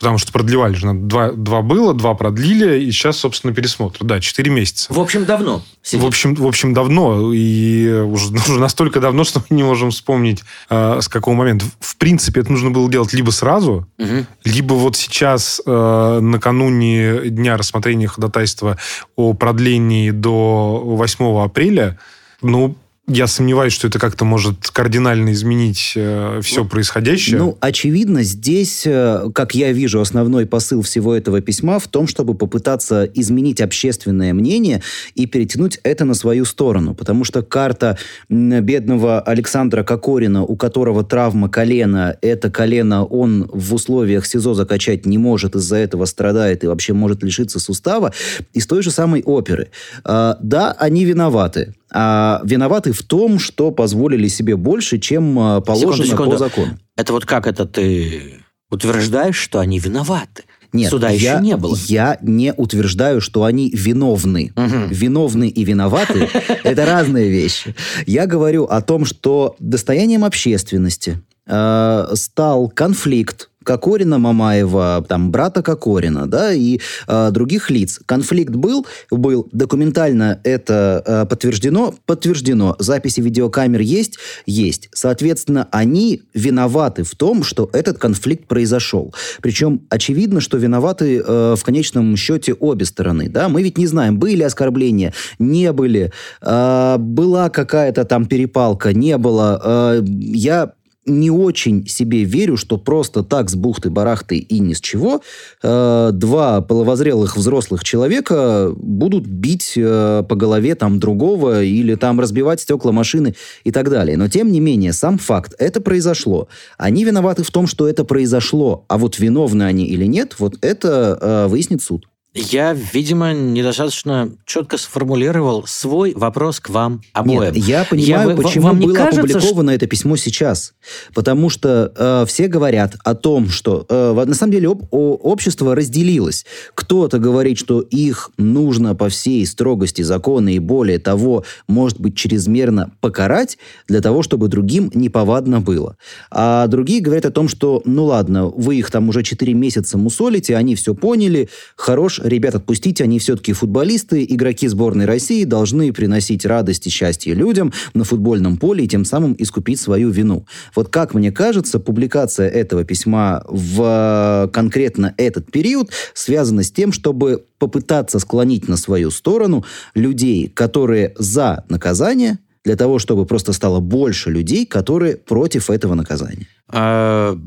Потому 0.00 0.16
что 0.16 0.32
продлевали 0.32 0.72
же. 0.74 0.90
Два, 0.94 1.30
два 1.32 1.60
было, 1.60 1.92
два 1.92 2.14
продлили, 2.14 2.84
и 2.84 2.90
сейчас, 2.90 3.18
собственно, 3.18 3.52
пересмотр. 3.52 4.02
Да, 4.02 4.18
четыре 4.18 4.50
месяца. 4.50 4.90
В 4.90 4.98
общем, 4.98 5.26
давно. 5.26 5.62
В 5.92 6.06
общем, 6.06 6.34
в 6.34 6.46
общем, 6.46 6.72
давно. 6.72 7.34
И 7.34 7.86
уже, 7.86 8.32
уже 8.48 8.58
настолько 8.58 9.00
давно, 9.00 9.24
что 9.24 9.42
мы 9.50 9.56
не 9.56 9.62
можем 9.62 9.90
вспомнить, 9.90 10.42
э, 10.70 11.00
с 11.02 11.08
какого 11.08 11.34
момента. 11.34 11.66
В 11.80 11.96
принципе, 11.98 12.40
это 12.40 12.50
нужно 12.50 12.70
было 12.70 12.90
делать 12.90 13.12
либо 13.12 13.30
сразу, 13.30 13.86
угу. 13.98 14.26
либо 14.42 14.72
вот 14.72 14.96
сейчас, 14.96 15.60
э, 15.66 16.18
накануне 16.22 17.28
дня 17.28 17.58
рассмотрения 17.58 18.06
ходатайства 18.06 18.78
о 19.16 19.34
продлении 19.34 20.12
до 20.12 20.80
8 20.82 21.44
апреля, 21.44 21.98
ну, 22.40 22.74
я 23.12 23.26
сомневаюсь, 23.26 23.72
что 23.72 23.88
это 23.88 23.98
как-то 23.98 24.24
может 24.24 24.70
кардинально 24.70 25.32
изменить 25.32 25.94
э, 25.96 26.40
все 26.42 26.64
происходящее. 26.64 27.38
Ну, 27.38 27.58
очевидно, 27.60 28.22
здесь, 28.22 28.84
э, 28.86 29.30
как 29.34 29.54
я 29.54 29.72
вижу, 29.72 30.00
основной 30.00 30.46
посыл 30.46 30.82
всего 30.82 31.14
этого 31.14 31.40
письма 31.40 31.80
в 31.80 31.88
том, 31.88 32.06
чтобы 32.06 32.34
попытаться 32.34 33.04
изменить 33.04 33.60
общественное 33.60 34.32
мнение 34.32 34.82
и 35.16 35.26
перетянуть 35.26 35.80
это 35.82 36.04
на 36.04 36.14
свою 36.14 36.44
сторону. 36.44 36.94
Потому 36.94 37.24
что 37.24 37.42
карта 37.42 37.98
бедного 38.28 39.20
Александра 39.20 39.82
Кокорина, 39.82 40.44
у 40.44 40.54
которого 40.56 41.02
травма 41.02 41.48
колена, 41.48 42.16
это 42.22 42.50
колено 42.50 43.04
он 43.04 43.50
в 43.52 43.74
условиях 43.74 44.24
СИЗО 44.24 44.54
закачать 44.54 45.04
не 45.04 45.18
может, 45.18 45.56
из-за 45.56 45.76
этого 45.76 46.04
страдает 46.04 46.62
и 46.62 46.68
вообще 46.68 46.92
может 46.92 47.24
лишиться 47.24 47.58
сустава, 47.58 48.12
из 48.52 48.66
той 48.66 48.82
же 48.82 48.92
самой 48.92 49.22
оперы. 49.22 49.70
Э, 50.04 50.34
да, 50.40 50.76
они 50.78 51.04
виноваты 51.04 51.74
а, 51.92 52.40
виноваты 52.44 52.92
в 52.92 53.02
том, 53.02 53.38
что 53.38 53.70
позволили 53.70 54.28
себе 54.28 54.56
больше, 54.56 54.98
чем 54.98 55.38
а, 55.38 55.60
положено 55.60 56.06
секунду, 56.06 56.10
секунду. 56.10 56.30
по 56.32 56.38
закону. 56.38 56.78
Это 56.96 57.12
вот 57.12 57.26
как 57.26 57.46
это 57.46 57.66
ты 57.66 58.42
утверждаешь, 58.70 59.36
что 59.36 59.58
они 59.58 59.78
виноваты? 59.78 60.44
Нет, 60.72 60.90
Суда 60.90 61.10
я, 61.10 61.32
еще 61.32 61.42
не 61.42 61.56
было. 61.56 61.76
Я 61.86 62.18
не 62.22 62.52
утверждаю, 62.56 63.20
что 63.20 63.44
они 63.44 63.70
виновны. 63.70 64.52
Угу. 64.54 64.94
Виновны 64.94 65.48
и 65.48 65.64
виноваты– 65.64 66.28
это 66.64 66.86
разные 66.86 67.28
вещи. 67.28 67.74
Я 68.06 68.26
говорю 68.26 68.64
о 68.64 68.80
том, 68.80 69.04
что 69.04 69.56
достоянием 69.58 70.24
общественности 70.24 71.20
э, 71.46 72.06
стал 72.14 72.68
конфликт 72.68 73.49
Кокорина 73.64 74.18
Мамаева, 74.18 75.04
там, 75.06 75.30
брата 75.30 75.62
Кокорина, 75.62 76.26
да, 76.26 76.52
и 76.52 76.80
э, 77.06 77.30
других 77.30 77.70
лиц. 77.70 78.00
Конфликт 78.06 78.54
был, 78.54 78.86
был, 79.10 79.48
документально 79.52 80.40
это 80.44 81.02
э, 81.04 81.26
подтверждено, 81.26 81.94
подтверждено. 82.06 82.76
Записи 82.78 83.20
видеокамер 83.20 83.80
есть, 83.80 84.18
есть. 84.46 84.88
Соответственно, 84.92 85.68
они 85.72 86.22
виноваты 86.32 87.04
в 87.04 87.14
том, 87.14 87.42
что 87.42 87.68
этот 87.72 87.98
конфликт 87.98 88.46
произошел. 88.46 89.14
Причем 89.42 89.82
очевидно, 89.90 90.40
что 90.40 90.56
виноваты 90.56 91.18
э, 91.18 91.54
в 91.56 91.62
конечном 91.62 92.16
счете 92.16 92.54
обе 92.54 92.86
стороны, 92.86 93.28
да. 93.28 93.48
Мы 93.48 93.62
ведь 93.62 93.76
не 93.76 93.86
знаем, 93.86 94.18
были 94.18 94.42
оскорбления, 94.42 95.12
не 95.38 95.72
были, 95.72 96.12
э, 96.40 96.96
была 96.98 97.50
какая-то 97.50 98.04
там 98.04 98.24
перепалка, 98.24 98.94
не 98.94 99.18
было. 99.18 99.60
Э, 99.62 100.02
я 100.04 100.72
не 101.10 101.30
очень 101.30 101.86
себе 101.86 102.24
верю, 102.24 102.56
что 102.56 102.78
просто 102.78 103.22
так 103.22 103.50
с 103.50 103.54
бухты-барахты 103.54 104.38
и 104.38 104.58
ни 104.58 104.72
с 104.74 104.80
чего 104.80 105.22
э, 105.62 106.10
два 106.12 106.60
половозрелых 106.60 107.36
взрослых 107.36 107.84
человека 107.84 108.72
будут 108.76 109.26
бить 109.26 109.74
э, 109.76 110.24
по 110.28 110.36
голове 110.36 110.74
там 110.74 110.98
другого 110.98 111.62
или 111.62 111.94
там 111.94 112.20
разбивать 112.20 112.60
стекла 112.60 112.92
машины 112.92 113.34
и 113.64 113.72
так 113.72 113.90
далее. 113.90 114.16
Но 114.16 114.28
тем 114.28 114.52
не 114.52 114.60
менее, 114.60 114.92
сам 114.92 115.18
факт, 115.18 115.54
это 115.58 115.80
произошло. 115.80 116.48
Они 116.78 117.04
виноваты 117.04 117.42
в 117.42 117.50
том, 117.50 117.66
что 117.66 117.88
это 117.88 118.04
произошло, 118.04 118.84
а 118.88 118.98
вот 118.98 119.18
виновны 119.18 119.64
они 119.64 119.86
или 119.86 120.04
нет, 120.04 120.36
вот 120.38 120.56
это 120.60 121.18
э, 121.20 121.46
выяснит 121.48 121.82
суд. 121.82 122.09
Я, 122.32 122.74
видимо, 122.74 123.32
недостаточно 123.32 124.30
четко 124.46 124.78
сформулировал 124.78 125.66
свой 125.66 126.12
вопрос 126.14 126.60
к 126.60 126.70
вам 126.70 127.02
обоим. 127.12 127.40
Нет, 127.40 127.56
я 127.56 127.84
понимаю, 127.84 128.30
я, 128.30 128.36
почему 128.36 128.66
вам 128.66 128.78
было 128.78 128.94
кажется, 128.94 129.20
опубликовано 129.22 129.72
что... 129.72 129.76
это 129.76 129.86
письмо 129.88 130.14
сейчас. 130.14 130.74
Потому 131.12 131.50
что 131.50 131.92
э, 131.96 132.24
все 132.28 132.46
говорят 132.46 132.94
о 133.02 133.16
том, 133.16 133.48
что 133.48 133.84
э, 133.88 134.24
на 134.24 134.34
самом 134.34 134.52
деле 134.52 134.68
об, 134.68 134.84
о, 134.92 135.14
общество 135.14 135.74
разделилось. 135.74 136.46
Кто-то 136.74 137.18
говорит, 137.18 137.58
что 137.58 137.80
их 137.80 138.30
нужно 138.36 138.94
по 138.94 139.08
всей 139.08 139.44
строгости 139.44 140.02
закона 140.02 140.54
и 140.54 140.60
более 140.60 141.00
того, 141.00 141.44
может 141.66 142.00
быть, 142.00 142.16
чрезмерно 142.16 142.92
покарать 143.00 143.58
для 143.88 144.00
того, 144.00 144.22
чтобы 144.22 144.46
другим 144.46 144.92
неповадно 144.94 145.60
было. 145.60 145.96
А 146.30 146.68
другие 146.68 147.00
говорят 147.00 147.24
о 147.24 147.32
том, 147.32 147.48
что, 147.48 147.82
ну 147.84 148.04
ладно, 148.04 148.46
вы 148.46 148.76
их 148.76 148.92
там 148.92 149.08
уже 149.08 149.24
4 149.24 149.52
месяца 149.52 149.98
мусолите, 149.98 150.54
они 150.54 150.76
все 150.76 150.94
поняли, 150.94 151.48
хорош 151.74 152.19
ребят, 152.22 152.54
отпустите, 152.54 153.04
они 153.04 153.18
все-таки 153.18 153.52
футболисты, 153.52 154.24
игроки 154.28 154.68
сборной 154.68 155.04
России 155.04 155.44
должны 155.44 155.92
приносить 155.92 156.44
радость 156.44 156.86
и 156.86 156.90
счастье 156.90 157.34
людям 157.34 157.72
на 157.94 158.04
футбольном 158.04 158.56
поле 158.56 158.84
и 158.84 158.88
тем 158.88 159.04
самым 159.04 159.34
искупить 159.38 159.80
свою 159.80 160.10
вину. 160.10 160.46
Вот 160.74 160.88
как 160.88 161.14
мне 161.14 161.32
кажется, 161.32 161.78
публикация 161.78 162.48
этого 162.48 162.84
письма 162.84 163.42
в 163.48 164.50
конкретно 164.52 165.14
этот 165.16 165.50
период 165.50 165.90
связана 166.14 166.62
с 166.62 166.70
тем, 166.70 166.92
чтобы 166.92 167.44
попытаться 167.58 168.18
склонить 168.18 168.68
на 168.68 168.76
свою 168.76 169.10
сторону 169.10 169.64
людей, 169.94 170.48
которые 170.48 171.14
за 171.18 171.64
наказание, 171.68 172.38
для 172.64 172.76
того, 172.76 172.98
чтобы 172.98 173.24
просто 173.24 173.52
стало 173.52 173.80
больше 173.80 174.30
людей, 174.30 174.66
которые 174.66 175.16
против 175.16 175.70
этого 175.70 175.94
наказания. 175.94 176.46
А... 176.68 177.38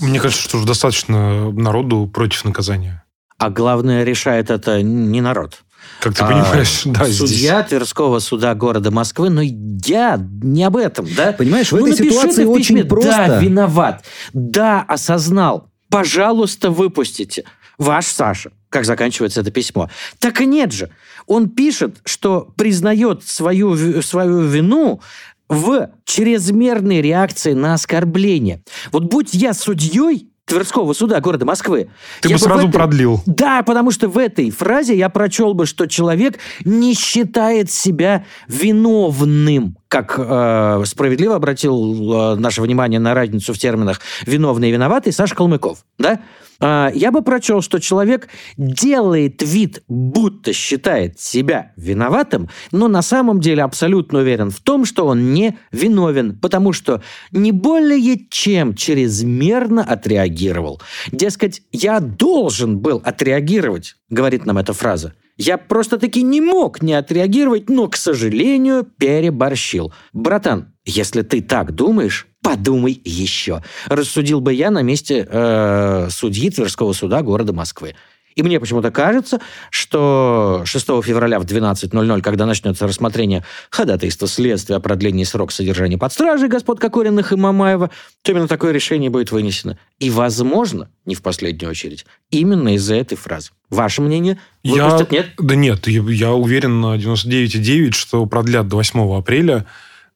Мне 0.00 0.18
кажется, 0.18 0.42
что 0.42 0.56
уже 0.56 0.66
достаточно 0.66 1.52
народу 1.52 2.10
против 2.12 2.44
наказания. 2.46 3.04
А 3.42 3.50
главное, 3.50 4.04
решает 4.04 4.50
это 4.50 4.82
не 4.82 5.20
народ. 5.20 5.62
Как 6.00 6.14
ты 6.14 6.22
понимаешь, 6.22 6.86
а, 6.86 6.90
да, 6.92 7.04
Судья 7.06 7.58
здесь. 7.58 7.70
Тверского 7.70 8.20
суда 8.20 8.54
города 8.54 8.92
Москвы, 8.92 9.30
но 9.30 9.42
я 9.42 10.20
не 10.42 10.62
об 10.62 10.76
этом, 10.76 11.08
да? 11.16 11.32
Понимаешь, 11.32 11.72
в 11.72 11.76
ну, 11.76 11.88
этой 11.88 12.08
ситуации 12.08 12.44
очень 12.44 12.76
письме, 12.76 12.84
просто. 12.84 13.10
Да, 13.10 13.38
виноват. 13.40 14.04
Да, 14.32 14.82
осознал. 14.82 15.68
Пожалуйста, 15.88 16.70
выпустите. 16.70 17.42
Ваш 17.78 18.06
Саша, 18.06 18.52
как 18.68 18.84
заканчивается 18.84 19.40
это 19.40 19.50
письмо. 19.50 19.90
Так 20.20 20.40
и 20.40 20.46
нет 20.46 20.72
же. 20.72 20.90
Он 21.26 21.48
пишет, 21.48 21.96
что 22.04 22.52
признает 22.56 23.26
свою, 23.26 24.02
свою 24.02 24.42
вину 24.42 25.00
в 25.48 25.90
чрезмерной 26.04 27.02
реакции 27.02 27.54
на 27.54 27.74
оскорбление. 27.74 28.62
Вот 28.92 29.04
будь 29.04 29.34
я 29.34 29.52
судьей, 29.52 30.31
Тверского 30.52 30.92
суда 30.92 31.20
города 31.20 31.44
Москвы. 31.44 31.88
Ты 32.20 32.28
бы 32.30 32.38
сразу 32.38 32.68
этой... 32.68 32.72
продлил. 32.72 33.22
Да, 33.26 33.62
потому 33.62 33.90
что 33.90 34.08
в 34.08 34.18
этой 34.18 34.50
фразе 34.50 34.96
я 34.96 35.08
прочел 35.08 35.54
бы, 35.54 35.66
что 35.66 35.86
человек 35.86 36.38
не 36.64 36.94
считает 36.94 37.70
себя 37.70 38.24
виновным 38.48 39.76
как 39.88 40.14
э, 40.16 40.84
справедливо 40.86 41.34
обратил 41.34 42.32
э, 42.32 42.34
наше 42.36 42.62
внимание 42.62 42.98
на 42.98 43.12
разницу 43.12 43.52
в 43.52 43.58
терминах 43.58 44.00
«виновный» 44.24 44.70
и 44.70 44.72
«виноватый» 44.72 45.12
Саша 45.12 45.34
Калмыков. 45.34 45.84
Да? 45.98 46.20
Э, 46.62 46.90
я 46.94 47.10
бы 47.10 47.22
прочел, 47.22 47.60
что 47.60 47.78
человек 47.80 48.28
делает 48.56 49.42
вид, 49.42 49.82
будто 49.88 50.52
считает 50.52 51.20
себя 51.20 51.72
виноватым, 51.76 52.48
но 52.70 52.88
на 52.88 53.02
самом 53.02 53.40
деле 53.40 53.62
абсолютно 53.62 54.20
уверен 54.20 54.50
в 54.50 54.60
том, 54.60 54.84
что 54.84 55.06
он 55.06 55.34
не 55.34 55.58
виновен, 55.72 56.38
потому 56.38 56.72
что 56.72 57.02
не 57.32 57.52
более 57.52 58.26
чем 58.30 58.74
чрезмерно 58.74 59.82
отреагировал. 59.82 60.80
Дескать, 61.10 61.62
я 61.72 62.00
должен 62.00 62.78
был 62.78 63.02
отреагировать, 63.04 63.96
говорит 64.08 64.46
нам 64.46 64.58
эта 64.58 64.72
фраза. 64.72 65.14
Я 65.36 65.58
просто-таки 65.58 66.22
не 66.22 66.40
мог 66.40 66.82
не 66.82 66.92
отреагировать, 66.92 67.68
но, 67.68 67.88
к 67.88 67.96
сожалению, 67.96 68.84
переборщил. 68.84 69.92
Братан, 70.12 70.74
если 70.84 71.22
ты 71.22 71.40
так 71.42 71.72
думаешь, 71.74 72.28
Подумай 72.42 73.00
еще. 73.04 73.62
Рассудил 73.86 74.40
бы 74.40 74.52
я 74.52 74.70
на 74.70 74.82
месте 74.82 75.26
э, 75.28 76.08
судьи 76.10 76.50
Тверского 76.50 76.92
суда 76.92 77.22
города 77.22 77.52
Москвы. 77.52 77.94
И 78.34 78.42
мне 78.42 78.58
почему-то 78.60 78.90
кажется, 78.90 79.40
что 79.70 80.62
6 80.64 80.86
февраля 81.02 81.38
в 81.38 81.44
12.00, 81.44 82.22
когда 82.22 82.46
начнется 82.46 82.86
рассмотрение 82.86 83.44
ходатайства 83.70 84.26
следствия 84.26 84.76
о 84.76 84.80
продлении 84.80 85.24
срока 85.24 85.52
содержания 85.52 85.98
под 85.98 86.12
стражей 86.12 86.48
господ 86.48 86.80
Кокориных 86.80 87.32
и 87.32 87.36
Мамаева, 87.36 87.90
то 88.22 88.32
именно 88.32 88.48
такое 88.48 88.72
решение 88.72 89.10
будет 89.10 89.32
вынесено. 89.32 89.78
И, 89.98 90.10
возможно, 90.10 90.88
не 91.04 91.14
в 91.14 91.22
последнюю 91.22 91.70
очередь, 91.70 92.06
именно 92.30 92.74
из-за 92.74 92.94
этой 92.94 93.16
фразы. 93.16 93.50
Ваше 93.68 94.02
мнение? 94.02 94.38
Выпустят, 94.64 95.12
я... 95.12 95.18
нет? 95.18 95.30
Да 95.38 95.54
нет, 95.54 95.86
я, 95.88 96.02
я 96.02 96.32
уверен 96.32 96.80
на 96.80 96.96
99,9, 96.96 97.92
что 97.92 98.24
продлят 98.26 98.68
до 98.68 98.76
8 98.76 99.16
апреля. 99.16 99.66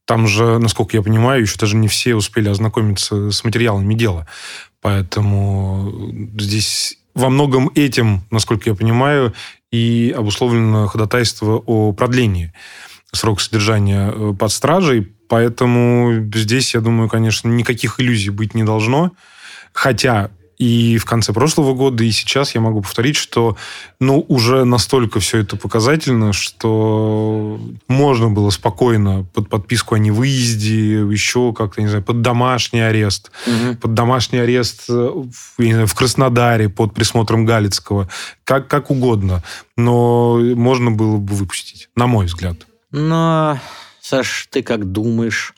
Там 0.07 0.27
же, 0.29 0.59
насколько 0.59 0.97
я 0.97 1.03
понимаю, 1.03 1.43
еще 1.43 1.59
даже 1.59 1.77
не 1.77 1.89
все 1.89 2.15
успели 2.15 2.49
ознакомиться 2.49 3.31
с 3.31 3.45
материалами 3.45 3.93
дела. 3.95 4.27
Поэтому 4.81 5.93
здесь 6.39 6.99
во 7.15 7.29
многом 7.29 7.71
этим, 7.75 8.23
насколько 8.31 8.71
я 8.71 8.77
понимаю, 8.77 9.35
и 9.73 10.15
обусловлено 10.17 10.87
ходатайство 10.87 11.63
о 11.67 11.93
продлении 11.93 12.53
срока 13.13 13.43
содержания 13.43 14.13
э, 14.15 14.35
под 14.39 14.53
стражей. 14.53 15.13
Поэтому 15.29 16.29
здесь, 16.33 16.75
я 16.75 16.81
думаю, 16.81 17.09
конечно, 17.09 17.49
никаких 17.49 17.99
иллюзий 17.99 18.31
быть 18.31 18.55
не 18.55 18.63
должно. 18.63 19.11
Хотя 19.73 20.31
и 20.59 20.99
в 20.99 21.05
конце 21.05 21.33
прошлого 21.33 21.75
года, 21.75 22.03
и 22.05 22.11
сейчас 22.11 22.55
я 22.55 22.61
могу 22.61 22.81
повторить, 22.81 23.17
что 23.17 23.57
ну, 24.01 24.25
уже 24.29 24.65
настолько 24.65 25.21
все 25.21 25.39
это 25.39 25.57
показательно, 25.57 26.33
что 26.33 27.61
можно 27.89 28.31
было 28.31 28.51
спокойно 28.51 29.25
под 29.35 29.49
подписку 29.49 29.95
о 29.95 29.99
невыезде, 29.99 31.01
еще 31.01 31.53
как-то, 31.53 31.83
не 31.83 31.89
знаю, 31.89 32.03
под 32.03 32.23
домашний 32.23 32.81
арест, 32.81 33.31
угу. 33.47 33.77
под 33.77 33.95
домашний 33.95 34.39
арест 34.39 34.85
э, 34.89 35.25
знаю, 35.59 35.87
в 35.87 35.95
Краснодаре 35.95 36.69
под 36.69 36.95
присмотром 36.95 37.45
Галицкого, 37.45 38.09
как, 38.45 38.69
как 38.69 38.91
угодно. 38.91 39.43
Но 39.77 40.39
можно 40.39 40.91
было 40.91 41.19
бы 41.19 41.35
выпустить, 41.35 41.89
на 41.95 42.07
мой 42.07 42.27
взгляд. 42.27 42.67
Но, 42.91 43.59
Саш, 44.01 44.49
ты 44.51 44.63
как 44.63 44.91
думаешь, 44.91 45.55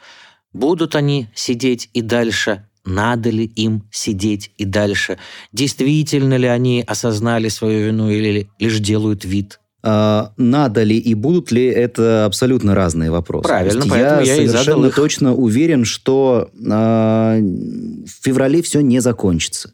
будут 0.53 0.97
они 0.97 1.29
сидеть 1.35 1.89
и 1.93 2.03
дальше 2.03 2.65
надо 2.89 3.31
ли 3.31 3.45
им 3.45 3.85
сидеть 3.91 4.51
и 4.57 4.65
дальше? 4.65 5.19
Действительно 5.53 6.37
ли 6.37 6.47
они 6.47 6.83
осознали 6.87 7.49
свою 7.49 7.87
вину 7.87 8.11
или 8.11 8.49
лишь 8.59 8.79
делают 8.81 9.25
вид? 9.25 9.61
А, 9.81 10.33
надо 10.37 10.83
ли 10.83 10.99
и 10.99 11.15
будут 11.15 11.53
ли, 11.53 11.65
это 11.67 12.25
абсолютно 12.25 12.75
разные 12.75 13.13
вопросы. 13.13 13.47
Правильно, 13.47 13.85
поэтому 13.89 14.23
я, 14.23 14.35
я 14.35 14.49
совершенно 14.49 14.87
и 14.87 14.91
точно 14.91 15.35
уверен, 15.35 15.85
что 15.85 16.51
а, 16.69 17.39
в 17.39 18.25
феврале 18.25 18.61
все 18.63 18.81
не 18.81 18.99
закончится. 18.99 19.73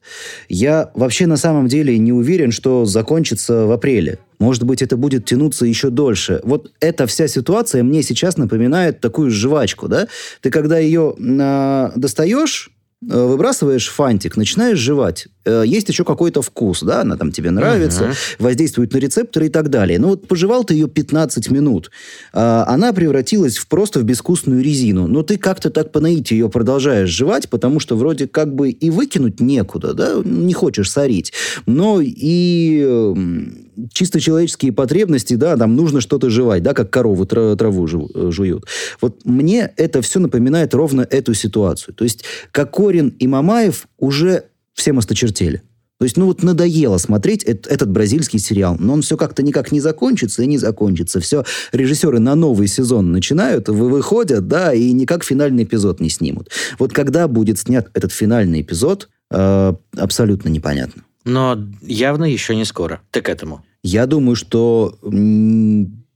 Я 0.50 0.90
вообще 0.94 1.27
на 1.27 1.38
самом 1.38 1.68
деле 1.68 1.96
не 1.98 2.12
уверен, 2.12 2.53
что 2.53 2.85
закончится 2.85 3.64
в 3.64 3.72
апреле. 3.72 4.18
Может 4.38 4.64
быть, 4.64 4.83
это 4.83 4.98
будет 4.98 5.24
тянуться 5.24 5.64
еще 5.64 5.88
дольше. 5.88 6.40
Вот 6.44 6.70
эта 6.81 7.07
вся 7.07 7.27
ситуация 7.27 7.83
мне 7.83 8.03
сейчас 8.03 8.37
напоминает 8.37 9.00
такую 9.00 9.31
жвачку, 9.31 9.88
да? 9.88 10.07
Ты 10.42 10.50
когда 10.50 10.79
ее 10.79 11.14
а, 11.40 11.92
достаешь, 11.96 12.68
Э, 12.68 12.74
выбрасываешь 13.09 13.88
фантик, 13.88 14.37
начинаешь 14.37 14.79
жевать. 14.79 15.29
Э, 15.45 15.62
есть 15.67 15.88
еще 15.88 16.05
какой-то 16.05 16.43
вкус, 16.43 16.83
да, 16.83 17.03
она 17.03 17.17
там 17.17 17.33
тебе 17.33 17.51
нравится, 17.51 18.05
uh-huh. 18.05 18.37
воздействует 18.38 18.93
на 18.93 18.99
рецепторы 18.99 19.47
и 19.47 19.49
так 19.49 19.69
далее. 19.69 19.99
Ну 19.99 20.09
вот 20.09 20.27
пожевал 20.27 20.64
ты 20.64 20.75
ее 20.75 20.88
15 20.88 21.51
минут, 21.51 21.90
а, 22.33 22.64
она 22.67 22.93
превратилась 22.93 23.59
в 23.59 23.69
просто 23.69 24.01
в 24.01 24.05
безвкусную 24.05 24.62
резину. 24.62 25.07
Но 25.07 25.23
ты 25.23 25.37
как-то 25.37 25.71
так 25.71 25.93
по 25.93 26.01
наитию 26.01 26.38
ее 26.38 26.49
продолжаешь 26.49 27.11
жевать, 27.11 27.49
потому 27.49 27.81
что 27.81 27.97
вроде 27.97 28.27
как 28.27 28.55
бы 28.55 28.71
и 28.71 28.90
выкинуть 28.90 29.40
некуда, 29.40 29.95
да, 29.95 30.14
не 30.25 30.55
хочешь 30.55 30.90
сорить. 30.90 31.33
Но 31.67 32.01
и 32.01 33.63
чисто 33.93 34.21
человеческие 34.21 34.73
потребности, 34.73 35.35
да, 35.35 35.57
там 35.57 35.77
нужно 35.77 36.01
что-то 36.01 36.31
жевать, 36.31 36.63
да, 36.63 36.75
как 36.75 36.91
коровы 36.91 37.27
траву 37.27 37.87
э, 37.87 38.31
жуют. 38.31 38.67
Вот 39.01 39.25
мне 39.25 39.73
это 39.77 40.03
все 40.03 40.21
напоминает 40.21 40.75
ровно 40.75 41.07
эту 41.09 41.35
ситуацию. 41.35 41.95
То 41.95 42.05
есть 42.05 42.25
Кокорин 42.51 43.09
и 43.09 43.27
Мамаев 43.27 43.87
уже 43.99 44.45
всем 44.75 44.99
осточертели. 44.99 45.63
То 45.99 46.07
есть, 46.07 46.17
ну 46.17 46.27
вот 46.27 46.43
надоело 46.43 46.99
смотреть 46.99 47.45
этот, 47.45 47.71
этот 47.71 47.91
бразильский 47.91 48.41
сериал, 48.41 48.77
но 48.79 48.95
он 48.95 49.03
все 49.03 49.17
как-то 49.17 49.43
никак 49.43 49.71
не 49.71 49.81
закончится 49.81 50.43
и 50.43 50.47
не 50.47 50.59
закончится. 50.59 51.21
Все, 51.21 51.45
режиссеры 51.73 52.19
на 52.19 52.35
новый 52.35 52.67
сезон 52.67 53.13
начинают, 53.13 53.69
вы 53.69 53.89
выходят, 53.89 54.49
да, 54.49 54.75
и 54.75 54.93
никак 54.93 55.23
финальный 55.25 55.63
эпизод 55.63 56.01
не 56.01 56.11
снимут. 56.11 56.51
Вот 56.79 56.93
когда 56.93 57.29
будет 57.29 57.61
снят 57.61 57.89
этот 57.95 58.13
финальный 58.13 58.63
эпизод, 58.63 59.09
э, 59.31 59.75
абсолютно 59.97 60.49
непонятно. 60.49 61.05
Но 61.25 61.59
явно 61.81 62.25
еще 62.25 62.55
не 62.55 62.65
скоро. 62.65 63.01
Ты 63.11 63.23
к 63.23 63.29
этому? 63.29 63.65
Я 63.83 64.07
думаю, 64.07 64.37
что 64.37 64.99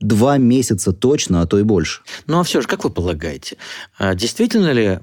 два 0.01 0.39
месяца 0.39 0.93
точно, 0.93 1.43
а 1.43 1.47
то 1.47 1.59
и 1.59 1.63
больше. 1.63 2.03
Ну 2.27 2.41
а 2.41 2.45
все 2.45 2.61
же, 2.61 2.69
как 2.69 2.85
вы 2.85 2.91
полагаете, 2.91 3.57
а 3.99 4.15
действительно 4.15 4.73
ли 4.73 4.99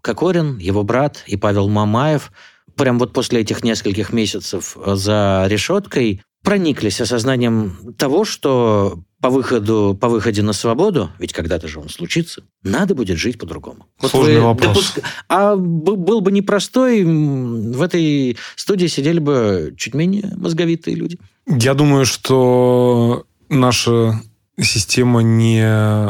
Кокорин, 0.00 0.58
его 0.58 0.82
брат 0.84 1.24
и 1.26 1.36
Павел 1.36 1.68
Мамаев 1.68 2.30
прям 2.76 2.98
вот 2.98 3.12
после 3.12 3.40
этих 3.40 3.64
нескольких 3.64 4.12
месяцев 4.12 4.76
за 4.84 5.46
решеткой 5.48 6.22
прониклись 6.42 7.00
осознанием 7.00 7.94
того, 7.98 8.24
что 8.24 9.00
по 9.20 9.30
выходу, 9.30 9.96
по 9.98 10.08
выходе 10.08 10.42
на 10.42 10.52
свободу, 10.52 11.10
ведь 11.18 11.32
когда-то 11.32 11.68
же 11.68 11.80
он 11.80 11.88
случится, 11.88 12.42
надо 12.62 12.94
будет 12.94 13.18
жить 13.18 13.38
по-другому. 13.38 13.86
Вот 14.00 14.10
Сложный 14.10 14.40
вопрос. 14.40 14.68
Допуск... 14.68 15.00
А 15.28 15.56
был 15.56 16.20
бы 16.20 16.30
непростой, 16.32 17.02
в 17.04 17.80
этой 17.80 18.36
студии 18.56 18.86
сидели 18.86 19.18
бы 19.18 19.74
чуть 19.76 19.94
менее 19.94 20.32
мозговитые 20.36 20.96
люди. 20.96 21.18
Я 21.46 21.74
думаю, 21.74 22.04
что 22.04 23.24
наша 23.48 24.20
система 24.60 25.20
не 25.20 25.64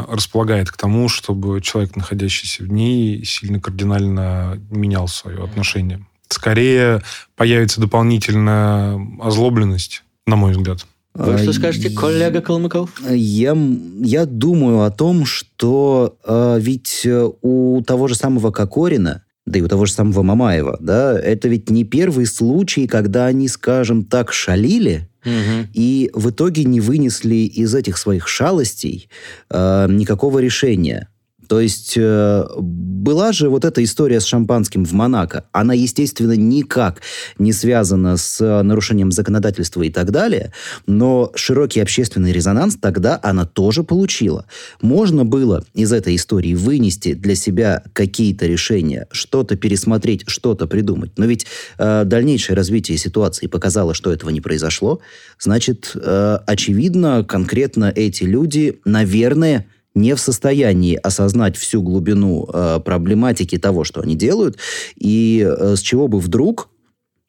располагает 0.08 0.70
к 0.70 0.76
тому, 0.76 1.08
чтобы 1.08 1.60
человек, 1.60 1.96
находящийся 1.96 2.64
в 2.64 2.68
ней, 2.68 3.24
сильно 3.24 3.60
кардинально 3.60 4.60
менял 4.70 5.08
свое 5.08 5.42
отношение. 5.44 6.06
Скорее 6.28 7.02
появится 7.36 7.80
дополнительная 7.80 9.00
озлобленность, 9.20 10.02
на 10.26 10.36
мой 10.36 10.52
взгляд. 10.52 10.86
Вы 11.16 11.38
что 11.38 11.52
скажете, 11.52 11.90
коллега 11.90 12.40
Калмыков? 12.40 12.90
Я, 13.10 13.56
я 14.00 14.26
думаю 14.26 14.82
о 14.82 14.90
том, 14.90 15.24
что 15.24 16.16
э, 16.24 16.58
ведь 16.60 17.02
э, 17.04 17.30
у 17.42 17.82
того 17.82 18.08
же 18.08 18.14
самого 18.14 18.50
Кокорина, 18.50 19.22
да 19.46 19.58
и 19.58 19.62
у 19.62 19.68
того 19.68 19.86
же 19.86 19.92
самого 19.92 20.22
Мамаева, 20.22 20.76
да, 20.80 21.18
это 21.18 21.48
ведь 21.48 21.70
не 21.70 21.84
первый 21.84 22.26
случай, 22.26 22.86
когда 22.86 23.26
они, 23.26 23.48
скажем 23.48 24.04
так, 24.04 24.32
шалили, 24.32 25.08
угу. 25.24 25.68
и 25.72 26.10
в 26.12 26.30
итоге 26.30 26.64
не 26.64 26.80
вынесли 26.80 27.36
из 27.36 27.74
этих 27.74 27.96
своих 27.96 28.28
шалостей 28.28 29.08
э, 29.50 29.86
никакого 29.88 30.38
решения. 30.40 31.08
То 31.48 31.60
есть 31.60 31.94
э, 31.96 32.44
была 32.56 33.32
же 33.32 33.48
вот 33.48 33.64
эта 33.64 33.82
история 33.84 34.20
с 34.20 34.24
шампанским 34.24 34.84
в 34.84 34.92
Монако. 34.92 35.44
Она, 35.52 35.74
естественно, 35.74 36.32
никак 36.32 37.02
не 37.38 37.52
связана 37.52 38.16
с 38.16 38.40
э, 38.40 38.62
нарушением 38.62 39.12
законодательства 39.12 39.82
и 39.82 39.90
так 39.90 40.10
далее, 40.10 40.52
но 40.86 41.32
широкий 41.34 41.80
общественный 41.80 42.32
резонанс 42.32 42.76
тогда 42.76 43.18
она 43.22 43.44
тоже 43.44 43.84
получила. 43.84 44.46
Можно 44.80 45.24
было 45.24 45.64
из 45.74 45.92
этой 45.92 46.16
истории 46.16 46.54
вынести 46.54 47.14
для 47.14 47.34
себя 47.34 47.82
какие-то 47.92 48.46
решения, 48.46 49.06
что-то 49.10 49.56
пересмотреть, 49.56 50.24
что-то 50.26 50.66
придумать. 50.66 51.12
Но 51.16 51.26
ведь 51.26 51.46
э, 51.78 52.04
дальнейшее 52.04 52.56
развитие 52.56 52.98
ситуации 52.98 53.46
показало, 53.46 53.94
что 53.94 54.12
этого 54.12 54.30
не 54.30 54.40
произошло. 54.40 55.00
Значит, 55.38 55.92
э, 55.94 56.38
очевидно, 56.46 57.24
конкретно 57.24 57.92
эти 57.94 58.24
люди, 58.24 58.80
наверное, 58.84 59.66
не 59.96 60.14
в 60.14 60.20
состоянии 60.20 60.94
осознать 60.94 61.56
всю 61.56 61.82
глубину 61.82 62.48
э, 62.52 62.80
проблематики 62.84 63.58
того, 63.58 63.82
что 63.82 64.02
они 64.02 64.14
делают, 64.14 64.58
и 64.94 65.44
э, 65.44 65.74
с 65.74 65.80
чего 65.80 66.06
бы 66.06 66.20
вдруг 66.20 66.68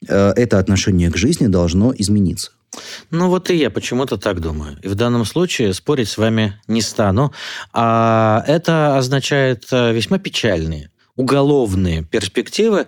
э, 0.08 0.34
это 0.36 0.60
отношение 0.60 1.10
к 1.10 1.18
жизни 1.18 1.48
должно 1.48 1.94
измениться. 1.98 2.52
Ну 3.10 3.30
вот 3.30 3.50
и 3.50 3.56
я 3.56 3.70
почему-то 3.70 4.18
так 4.18 4.42
думаю. 4.42 4.78
И 4.84 4.88
в 4.88 4.96
данном 4.96 5.26
случае 5.26 5.74
спорить 5.74 6.10
с 6.10 6.18
вами 6.18 6.60
не 6.68 6.82
стану. 6.82 7.34
А 7.74 8.44
это 8.46 8.98
означает 8.98 9.66
э, 9.72 9.94
весьма 9.94 10.20
печальные 10.20 10.92
уголовные 11.16 12.04
перспективы 12.04 12.86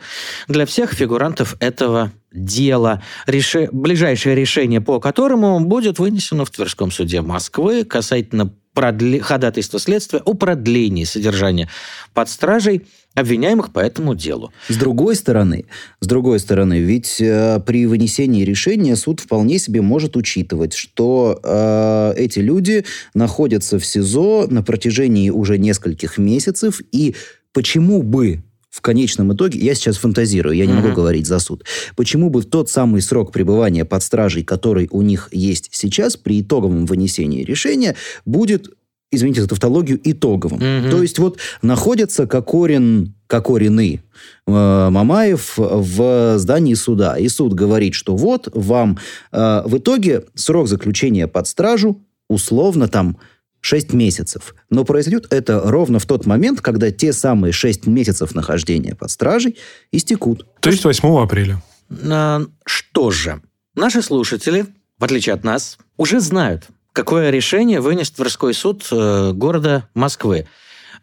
для 0.48 0.66
всех 0.68 0.94
фигурантов 0.94 1.56
этого 1.60 2.12
дела, 2.32 3.02
реши... 3.26 3.70
ближайшее 3.72 4.36
решение 4.36 4.82
по 4.82 5.00
которому 5.00 5.60
будет 5.60 5.98
вынесено 5.98 6.46
в 6.46 6.52
Тверском 6.52 6.92
суде 6.92 7.22
Москвы 7.22 7.84
касательно 7.84 8.54
продле... 8.80 9.20
ходатайства 9.20 9.80
следствия 9.80 10.22
о 10.24 10.34
продлении 10.34 11.04
содержания 11.04 11.68
под 12.14 12.30
стражей 12.30 12.86
обвиняемых 13.16 13.74
по 13.74 13.80
этому 13.80 14.16
делу. 14.16 14.54
С 14.70 14.78
другой 14.78 15.16
стороны, 15.16 15.66
с 16.00 16.08
другой 16.08 16.40
стороны, 16.40 16.80
ведь 16.80 17.20
э, 17.20 17.60
при 17.66 17.86
вынесении 17.86 18.46
решения 18.46 18.96
суд 18.96 19.20
вполне 19.20 19.60
себе 19.60 19.82
может 19.82 20.16
учитывать, 20.16 20.74
что 20.74 21.40
э, 21.44 22.14
эти 22.18 22.40
люди 22.40 22.86
находятся 23.14 23.80
в 23.80 23.86
СИЗО 23.86 24.48
на 24.50 24.64
протяжении 24.64 25.30
уже 25.30 25.58
нескольких 25.58 26.18
месяцев 26.18 26.80
и 26.92 27.16
почему 27.52 28.02
бы 28.02 28.44
в 28.70 28.82
конечном 28.82 29.34
итоге, 29.34 29.60
я 29.60 29.74
сейчас 29.74 29.98
фантазирую, 29.98 30.56
я 30.56 30.66
не 30.66 30.74
mm-hmm. 30.74 30.76
могу 30.76 30.94
говорить 30.94 31.26
за 31.26 31.40
суд, 31.40 31.64
почему 31.96 32.30
бы 32.30 32.42
в 32.42 32.46
тот 32.46 32.70
самый 32.70 33.02
срок 33.02 33.32
пребывания 33.32 33.86
под 33.86 34.04
стражей, 34.04 34.44
который 34.44 34.88
у 34.92 35.02
них 35.02 35.30
есть 35.32 35.70
сейчас, 35.72 36.18
при 36.18 36.42
итоговом 36.42 36.86
вынесении 36.86 37.44
решения, 37.44 37.96
будет 38.26 38.70
извините 39.12 39.42
за 39.42 39.48
тавтологию, 39.48 40.00
итоговым. 40.04 40.60
Mm-hmm. 40.60 40.92
То 40.92 41.02
есть 41.02 41.20
вот 41.20 41.40
находится 41.62 42.28
Кокорин, 42.28 43.16
Кокорины 43.28 44.04
э, 44.46 44.52
Мамаев 44.52 45.54
в 45.58 46.38
здании 46.38 46.76
суда. 46.76 47.18
И 47.18 47.28
суд 47.28 47.54
говорит, 47.54 47.96
что 47.96 48.16
вот 48.16 48.50
вам 48.54 49.00
э, 49.32 49.64
в 49.66 49.78
итоге 49.80 50.26
срок 50.36 50.68
заключения 50.68 51.28
под 51.28 51.48
стражу 51.48 52.02
условно 52.30 52.88
там 52.88 53.18
6 53.62 53.94
месяцев. 53.94 54.56
Но 54.70 54.86
произойдет 54.86 55.28
это 55.32 55.62
ровно 55.64 56.00
в 56.00 56.06
тот 56.06 56.26
момент, 56.26 56.62
когда 56.62 56.92
те 56.92 57.14
самые 57.14 57.52
6 57.52 57.88
месяцев 57.88 58.34
нахождения 58.36 58.96
под 58.96 59.12
стражей 59.12 59.58
истекут. 59.92 60.46
То 60.60 60.70
есть 60.70 60.84
8 60.84 61.22
апреля. 61.22 61.62
А, 62.10 62.42
что 62.66 63.12
же, 63.12 63.42
наши 63.76 64.02
слушатели, 64.02 64.66
в 64.98 65.04
отличие 65.04 65.34
от 65.34 65.44
нас, 65.44 65.78
уже 65.98 66.20
знают, 66.20 66.68
какое 66.94 67.30
решение 67.30 67.82
вынес 67.82 68.12
Тверской 68.12 68.54
суд 68.54 68.88
э, 68.92 69.32
города 69.34 69.88
Москвы. 69.94 70.48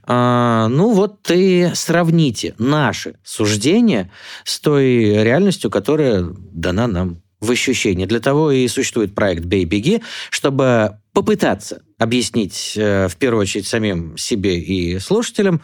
А, 0.09 0.69
ну 0.69 0.93
вот 0.93 1.31
и 1.31 1.71
сравните 1.75 2.55
наши 2.59 3.17
суждения 3.25 4.11
с 4.45 4.61
той 4.61 5.23
реальностью, 5.23 5.71
которая 5.71 6.25
дана 6.53 6.87
нам 6.87 7.23
в 7.41 7.51
ощущении. 7.51 8.07
Для 8.07 8.21
того 8.21 8.51
и 8.51 8.67
существует 8.69 9.15
проект 9.15 9.45
«Бей-беги», 9.45 10.03
чтобы 10.31 10.99
попытаться 11.13 11.83
объяснить 11.99 12.75
э, 12.77 13.09
в 13.09 13.17
первую 13.17 13.43
очередь 13.43 13.67
самим 13.67 14.17
себе 14.17 14.59
и 14.59 14.99
слушателям 14.99 15.61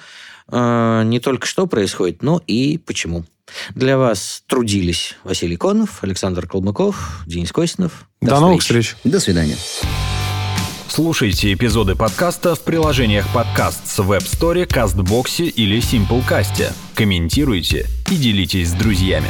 э, 0.49 1.03
не 1.05 1.21
только 1.21 1.47
что 1.47 1.67
происходит, 1.67 2.23
но 2.23 2.43
и 2.47 2.79
почему. 2.79 3.25
Для 3.75 3.99
вас 3.99 4.43
трудились 4.47 5.17
Василий 5.25 5.57
Конов, 5.57 6.03
Александр 6.03 6.47
Калмыков, 6.47 7.23
Денис 7.27 7.53
Костинов. 7.53 8.07
До, 8.21 8.31
До 8.31 8.41
новых 8.41 8.63
встреч. 8.63 8.97
До 9.05 9.21
свидания. 9.21 9.57
Слушайте 10.89 11.55
эпизоды 11.55 11.97
подкаста 11.97 12.55
в 12.55 12.61
приложениях 12.61 13.27
подкаст 13.33 13.87
с 13.87 13.99
Web 14.01 14.25
Store, 14.25 14.67
CastBox 14.67 15.49
или 15.49 15.79
SimpleCast. 15.79 16.73
Комментируйте 16.95 17.87
и 18.11 18.17
делитесь 18.17 18.69
с 18.69 18.73
друзьями. 18.73 19.29